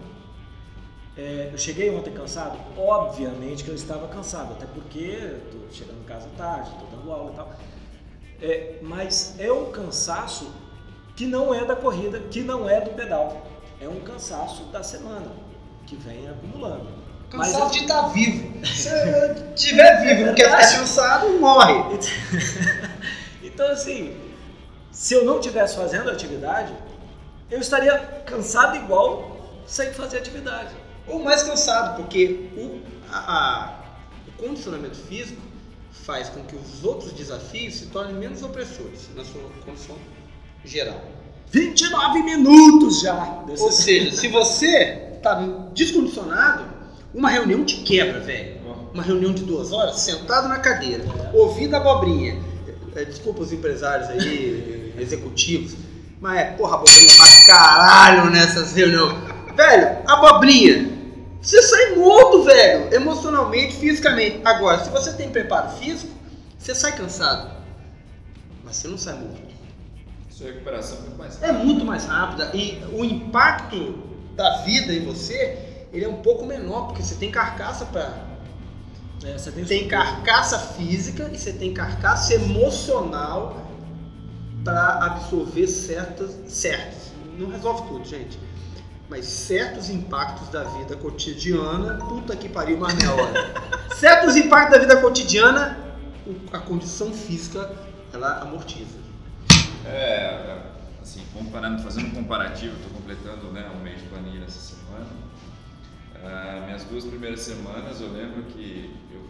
É, 1.23 1.51
eu 1.53 1.59
cheguei 1.59 1.91
ontem 1.95 2.11
cansado? 2.13 2.59
Obviamente 2.79 3.63
que 3.63 3.69
eu 3.69 3.75
estava 3.75 4.09
cansado, 4.09 4.53
até 4.53 4.65
porque 4.65 5.37
tô 5.53 5.59
chegando 5.71 6.01
em 6.01 6.05
casa 6.05 6.27
tarde, 6.39 6.71
tô 6.81 6.97
dando 6.97 7.13
aula 7.13 7.31
e 7.33 7.37
tal. 7.37 7.53
É, 8.41 8.79
mas 8.81 9.35
é 9.39 9.53
um 9.53 9.71
cansaço 9.71 10.51
que 11.15 11.27
não 11.27 11.53
é 11.55 11.63
da 11.67 11.77
corrida, 11.77 12.19
que 12.31 12.41
não 12.41 12.67
é 12.71 12.81
do 12.81 12.91
pedal. 12.91 13.47
É 13.83 13.87
um 13.87 14.01
cansaço 14.01 14.65
da 14.73 14.83
semana, 14.83 15.27
que 15.87 15.95
vem 15.97 16.27
acumulando. 16.27 16.89
Mas 17.35 17.49
Cansado 17.53 17.65
eu- 17.67 17.71
de 17.73 17.79
estar 17.81 18.03
vivo. 18.09 18.65
Se 18.67 18.89
eu 18.89 19.55
estiver 19.55 20.01
vivo, 20.03 20.27
não 20.27 20.35
quer 20.35 20.45
ficar 20.51 20.79
cansado, 20.79 21.29
morre. 21.39 21.75
Então, 23.43 23.69
assim, 23.73 24.17
se 24.91 25.13
eu 25.13 25.25
não 25.25 25.37
estivesse 25.39 25.77
fazendo 25.77 26.09
atividade, 26.09 26.73
eu 27.51 27.59
estaria 27.59 27.99
cansado 28.25 28.77
igual 28.77 29.37
sem 29.67 29.93
fazer 29.93 30.17
atividade. 30.19 30.71
Ou 31.07 31.23
mais 31.23 31.43
cansado, 31.43 31.97
porque 31.97 32.49
o, 32.57 32.81
a- 33.11 33.19
a- 33.19 33.81
o 34.29 34.43
condicionamento 34.43 34.97
físico 34.97 35.41
faz 36.05 36.29
com 36.29 36.43
que 36.45 36.57
os 36.57 36.85
outros 36.85 37.13
desafios 37.13 37.75
se 37.77 37.87
tornem 37.87 38.15
menos 38.15 38.43
opressores 38.43 39.09
na 39.17 39.25
sua 39.25 39.43
condição 39.65 39.97
geral. 40.65 41.03
29 41.51 42.23
minutos 42.23 43.01
já. 43.01 43.43
Ou 43.49 43.73
seja, 43.73 44.13
se 44.17 44.29
você 44.29 45.19
tá 45.23 45.35
descondicionado, 45.75 46.65
uma 47.13 47.29
reunião 47.29 47.65
te 47.65 47.79
quebra, 47.79 48.21
velho. 48.21 48.61
Uma 48.95 49.03
reunião 49.03 49.33
de 49.33 49.45
duas 49.45 49.73
horas, 49.73 50.01
sentado 50.01 50.49
na 50.49 50.59
cadeira, 50.59 51.05
ouvindo 51.33 51.75
a 51.75 51.79
abobrinha. 51.79 52.41
É, 52.97 53.05
Desculpa 53.05 53.41
os 53.43 53.53
empresários 53.53 54.09
aí, 54.11 54.95
executivos, 54.99 55.77
mas 56.21 56.39
é, 56.41 56.45
porra, 56.53 56.75
abobrinha 56.77 57.17
pra 57.17 57.47
caralho 57.47 58.31
nessas 58.31 58.73
reuniões. 58.73 59.17
Velho, 59.61 59.99
abobrinha, 60.07 60.91
você 61.39 61.63
sai 61.63 61.95
morto, 61.95 62.45
velho, 62.45 62.95
emocionalmente, 62.95 63.77
fisicamente. 63.77 64.41
Agora, 64.43 64.83
se 64.83 64.89
você 64.89 65.13
tem 65.13 65.29
preparo 65.29 65.69
físico, 65.73 66.11
você 66.59 66.75
sai 66.75 66.97
cansado, 66.97 67.51
mas 68.65 68.77
você 68.77 68.89
não 68.89 68.97
sai 68.97 69.19
morto. 69.19 69.51
Sua 70.31 70.47
recuperação 70.47 70.97
é 70.97 71.03
muito 71.03 71.19
mais 71.19 71.43
é 71.43 71.47
rápida. 71.47 71.65
muito 71.65 71.85
mais 71.85 72.07
rápida 72.07 72.51
e 72.55 72.83
o 72.91 73.05
impacto 73.05 73.99
da 74.35 74.63
vida 74.63 74.95
em 74.95 75.05
você 75.05 75.59
ele 75.93 76.07
é 76.07 76.09
um 76.09 76.23
pouco 76.23 76.47
menor 76.47 76.87
porque 76.87 77.03
você 77.03 77.17
tem 77.17 77.31
carcaça 77.31 77.85
para 77.85 78.15
É, 79.23 79.37
você 79.37 79.53
tem, 79.53 79.65
tem 79.67 79.89
carcaça 79.89 80.59
física 80.59 81.31
e 81.31 81.39
você 81.39 81.53
tem 81.53 81.75
carcaça 81.75 82.33
emocional 82.33 83.63
para 84.65 85.05
absorver 85.05 85.67
certas 85.67 86.31
certos 86.51 87.13
não 87.39 87.51
resolve 87.51 87.87
tudo 87.89 88.05
gente 88.07 88.39
mas 89.11 89.27
certos 89.27 89.91
impactos 89.91 90.49
da 90.49 90.65
vida 90.65 90.97
cotidiana 90.97 91.95
puta 91.97 92.35
que 92.37 92.49
pariu 92.49 92.77
uma 92.77 92.89
meia 92.95 93.13
hora 93.13 93.53
certos 93.97 94.37
impactos 94.37 94.79
da 94.79 94.81
vida 94.81 95.01
cotidiana 95.01 95.77
a 96.53 96.59
condição 96.59 97.13
física 97.13 97.71
ela 98.13 98.41
amortiza 98.41 98.99
É, 99.85 100.63
assim, 101.11 101.23
comparando, 101.33 101.83
fazendo 101.83 102.09
um 102.09 102.11
comparativo, 102.11 102.77
estou 102.77 102.93
completando 102.93 103.51
né, 103.53 103.69
um 103.75 103.83
mês 103.83 104.01
de 104.01 104.09
planilha 104.09 104.45
essa 104.45 104.77
semana. 104.77 105.07
Ah, 106.23 106.63
minhas 106.67 106.85
duas 106.85 107.05
primeiras 107.05 107.41
semanas 107.41 108.01
eu 108.01 108.13
lembro 108.13 108.43
que 108.45 108.95
eu 109.11 109.21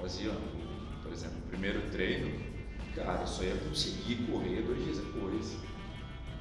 fazia, 0.00 0.30
por 1.02 1.12
exemplo, 1.12 1.38
o 1.44 1.48
primeiro 1.48 1.80
treino, 1.90 2.30
cara, 2.94 3.22
eu 3.22 3.26
só 3.26 3.42
ia 3.42 3.56
conseguir 3.56 4.26
correr 4.30 4.62
dois 4.62 4.84
dias 4.84 4.98
depois. 4.98 5.56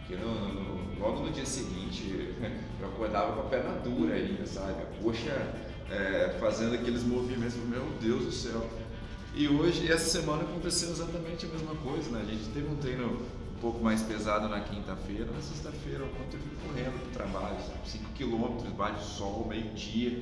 Porque 0.07 0.15
no, 0.21 0.33
no- 0.53 0.99
logo 0.99 1.21
no 1.25 1.31
dia 1.31 1.45
seguinte 1.45 2.35
eu 2.81 2.87
acordava 2.87 3.33
com 3.33 3.41
a 3.41 3.49
perna 3.49 3.71
dura 3.79 4.13
ainda, 4.15 4.45
sabe? 4.45 4.81
A 4.81 5.01
coxa 5.01 5.53
é, 5.89 6.37
fazendo 6.39 6.75
aqueles 6.75 7.03
movimentos, 7.03 7.55
meu 7.55 7.85
Deus 8.01 8.25
do 8.25 8.31
céu. 8.31 8.67
E 9.35 9.47
hoje, 9.47 9.91
essa 9.91 10.07
semana 10.09 10.43
aconteceu 10.43 10.89
exatamente 10.91 11.45
a 11.45 11.49
mesma 11.49 11.73
coisa, 11.75 12.09
né? 12.11 12.21
A 12.21 12.29
gente 12.29 12.49
teve 12.53 12.67
um 12.67 12.75
treino 12.75 13.07
um 13.07 13.59
pouco 13.59 13.83
mais 13.83 14.01
pesado 14.03 14.47
na 14.47 14.59
quinta-feira, 14.59 15.25
na 15.25 15.41
sexta-feira, 15.41 15.99
eu 16.03 16.07
fui 16.39 16.67
correndo 16.67 16.99
pro 17.01 17.11
trabalho, 17.11 17.57
5 17.85 18.03
km, 18.15 18.69
baixo 18.77 19.03
sol, 19.03 19.47
meio-dia. 19.49 20.19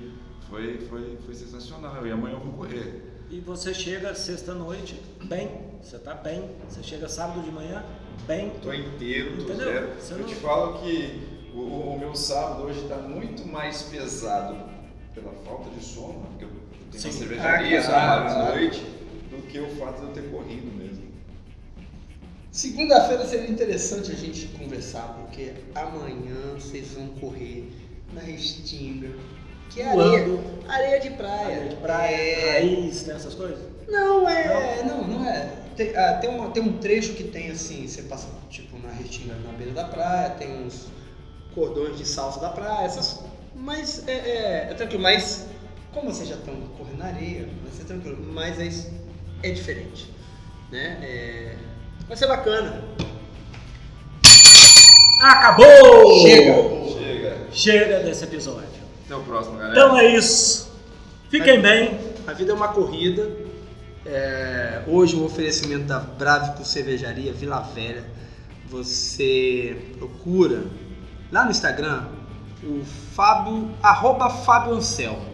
Foi, 0.49 0.77
foi, 0.89 1.17
foi 1.25 1.33
sensacional. 1.33 2.05
E 2.05 2.11
amanhã 2.11 2.35
eu 2.35 2.39
vou 2.39 2.53
correr. 2.53 3.20
E 3.31 3.39
você 3.39 3.73
chega 3.73 4.13
sexta-noite 4.13 4.99
bem, 5.23 5.49
você 5.81 5.97
tá 5.97 6.13
bem. 6.13 6.49
Você 6.69 6.83
chega 6.83 7.07
sábado 7.07 7.41
de 7.41 7.51
manhã 7.51 7.83
bem. 8.27 8.51
Tô 8.61 8.73
inteiro, 8.73 9.37
tô 9.37 9.43
Entendeu? 9.53 9.65
zero. 9.73 9.93
Você 9.99 10.13
Eu 10.13 10.17
não- 10.19 10.25
te 10.27 10.35
falo 10.35 10.79
que 10.81 11.49
o, 11.55 11.59
o- 11.59 11.99
meu 11.99 12.13
sábado 12.15 12.63
hoje 12.63 12.81
está 12.81 12.97
muito 12.97 13.47
mais 13.47 13.83
pesado 13.83 14.55
pela 15.15 15.31
falta 15.45 15.69
de 15.69 15.83
sono, 15.83 16.25
porque 16.29 16.43
eu 16.45 16.49
tenho 16.91 17.01
Sim. 17.03 17.07
uma 17.09 17.17
cervejaria 17.17 17.79
Ah, 17.79 17.83
sábado 17.83 18.29
à 18.33 18.49
noite, 18.55 18.81
do 19.29 19.41
que 19.47 19.59
o 19.59 19.69
fato 19.77 20.01
de 20.01 20.07
eu 20.07 20.13
ter 20.13 20.29
corrido 20.29 20.77
mesmo. 20.77 21.09
Segunda-feira 22.51 23.25
seria 23.25 23.49
interessante 23.49 24.11
a 24.11 24.15
gente 24.15 24.47
conversar, 24.47 25.15
porque 25.19 25.53
amanhã 25.73 26.53
vocês 26.55 26.91
vão 26.95 27.07
correr 27.07 27.71
na 28.13 28.19
Restinga, 28.19 29.07
que 29.73 29.81
é 29.81 29.87
areia, 29.87 30.25
Voando. 30.25 30.43
areia 30.67 30.99
de 30.99 31.09
praia. 31.11 31.45
Praia 31.45 31.69
de 31.69 31.75
praia, 31.77 32.15
É... 32.15 32.51
raiz, 32.53 33.03
tem 33.03 33.15
essas 33.15 33.33
coisas? 33.35 33.59
Não, 33.87 34.27
é. 34.27 34.83
Não, 34.83 35.03
não 35.07 35.25
é. 35.29 35.49
Tem, 35.75 35.95
ah, 35.95 36.13
tem, 36.19 36.29
uma- 36.29 36.49
tem 36.51 36.61
um 36.63 36.77
trecho 36.77 37.13
que 37.13 37.23
tem 37.23 37.49
assim, 37.51 37.87
você 37.87 38.03
passa 38.03 38.27
tipo 38.49 38.77
na 38.79 38.91
Restinga 38.93 39.33
na 39.45 39.51
beira 39.53 39.71
da 39.73 39.85
praia, 39.85 40.29
tem 40.31 40.65
uns 40.65 40.87
cordões 41.55 41.97
de 41.97 42.05
salsa 42.07 42.39
da 42.39 42.49
praia, 42.49 42.85
essas. 42.85 43.21
Mas 43.55 44.07
é, 44.07 44.11
é, 44.11 44.67
é 44.71 44.73
tranquilo, 44.73 45.01
mas 45.03 45.47
como 45.93 46.11
vocês 46.13 46.27
já 46.29 46.35
estão 46.35 46.53
correndo 46.77 46.97
na 46.99 47.05
areia, 47.05 47.47
vai 47.63 47.71
ser 47.71 47.83
tranquilo. 47.85 48.17
Mas 48.33 48.59
é, 48.59 48.65
isso- 48.65 48.89
é 49.43 49.49
diferente. 49.51 50.09
Né? 50.71 50.97
É, 51.01 51.55
vai 52.07 52.15
ser 52.17 52.27
bacana. 52.27 52.83
Acabou! 55.21 56.21
Chega! 56.21 56.53
Chega. 56.93 57.37
Chega 57.51 57.99
desse 57.99 58.23
episódio. 58.23 58.80
Até 59.11 59.19
o 59.19 59.23
próximo, 59.25 59.57
galera. 59.57 59.73
Então 59.77 59.97
é 59.97 60.15
isso. 60.15 60.71
Fiquem 61.29 61.61
bem. 61.61 61.99
A 62.25 62.31
vida 62.31 62.53
é 62.53 62.55
uma 62.55 62.69
corrida. 62.69 63.29
É, 64.05 64.83
hoje 64.87 65.17
o 65.17 65.25
oferecimento 65.25 65.83
da 65.83 65.99
Bravico 65.99 66.63
Cervejaria 66.63 67.33
Vila 67.33 67.59
Velha. 67.59 68.05
Você 68.69 69.93
procura 69.97 70.63
lá 71.29 71.43
no 71.43 71.51
Instagram 71.51 72.05
o 72.63 72.85
Fábio, 72.85 73.69
arroba 73.83 74.29
Fábio 74.29 74.75
Anselmo. 74.75 75.29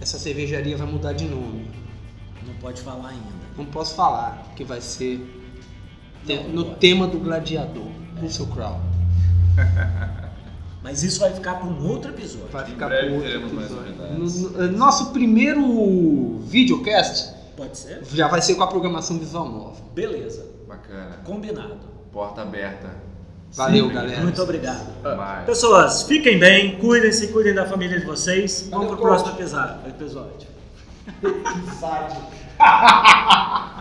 Essa 0.00 0.18
cervejaria 0.18 0.78
vai 0.78 0.86
mudar 0.86 1.12
de 1.12 1.26
nome. 1.26 1.70
Não 2.46 2.54
pode 2.54 2.80
falar 2.80 3.10
ainda. 3.10 3.40
Não 3.54 3.66
posso 3.66 3.94
falar, 3.94 4.44
porque 4.46 4.64
vai 4.64 4.80
ser 4.80 5.18
te- 6.24 6.36
Não, 6.36 6.48
no 6.48 6.64
pode. 6.64 6.78
tema 6.78 7.06
do 7.06 7.18
gladiador, 7.18 7.90
Russell 8.18 8.46
Crowe. 8.46 8.80
Mas 10.82 11.02
isso 11.02 11.20
vai 11.20 11.32
ficar 11.32 11.54
para 11.54 11.66
um 11.66 11.86
outro 11.88 12.10
episódio. 12.10 12.48
Vai 12.50 12.64
ficar 12.64 12.88
pro 12.88 13.14
outro 13.14 13.30
episódio. 13.30 13.94
No- 14.18 14.50
no- 14.68 14.72
Nosso 14.78 15.10
primeiro 15.12 16.38
videocast 16.44 17.34
Pode 17.56 17.76
ser? 17.76 18.02
já 18.12 18.28
vai 18.28 18.40
ser 18.40 18.54
com 18.54 18.62
a 18.62 18.66
programação 18.66 19.18
visual 19.18 19.48
nova. 19.48 19.76
Beleza. 19.94 20.46
Bacana. 20.66 21.18
Combinado. 21.24 21.78
Porta 22.12 22.42
aberta. 22.42 22.88
Valeu, 23.52 23.86
Sempre. 23.86 23.94
galera. 24.00 24.22
Muito 24.22 24.40
obrigado. 24.42 24.86
Mais. 25.16 25.44
Pessoas, 25.44 26.04
fiquem 26.04 26.38
bem, 26.38 26.78
cuidem-se, 26.78 27.28
cuidem 27.28 27.52
da 27.52 27.66
família 27.66 27.98
de 27.98 28.06
vocês. 28.06 28.68
Vamos 28.70 28.86
Valeu, 28.86 28.96
pro 28.98 29.06
próximo 29.08 29.32
episódio. 29.32 29.76
episódio. 29.88 30.48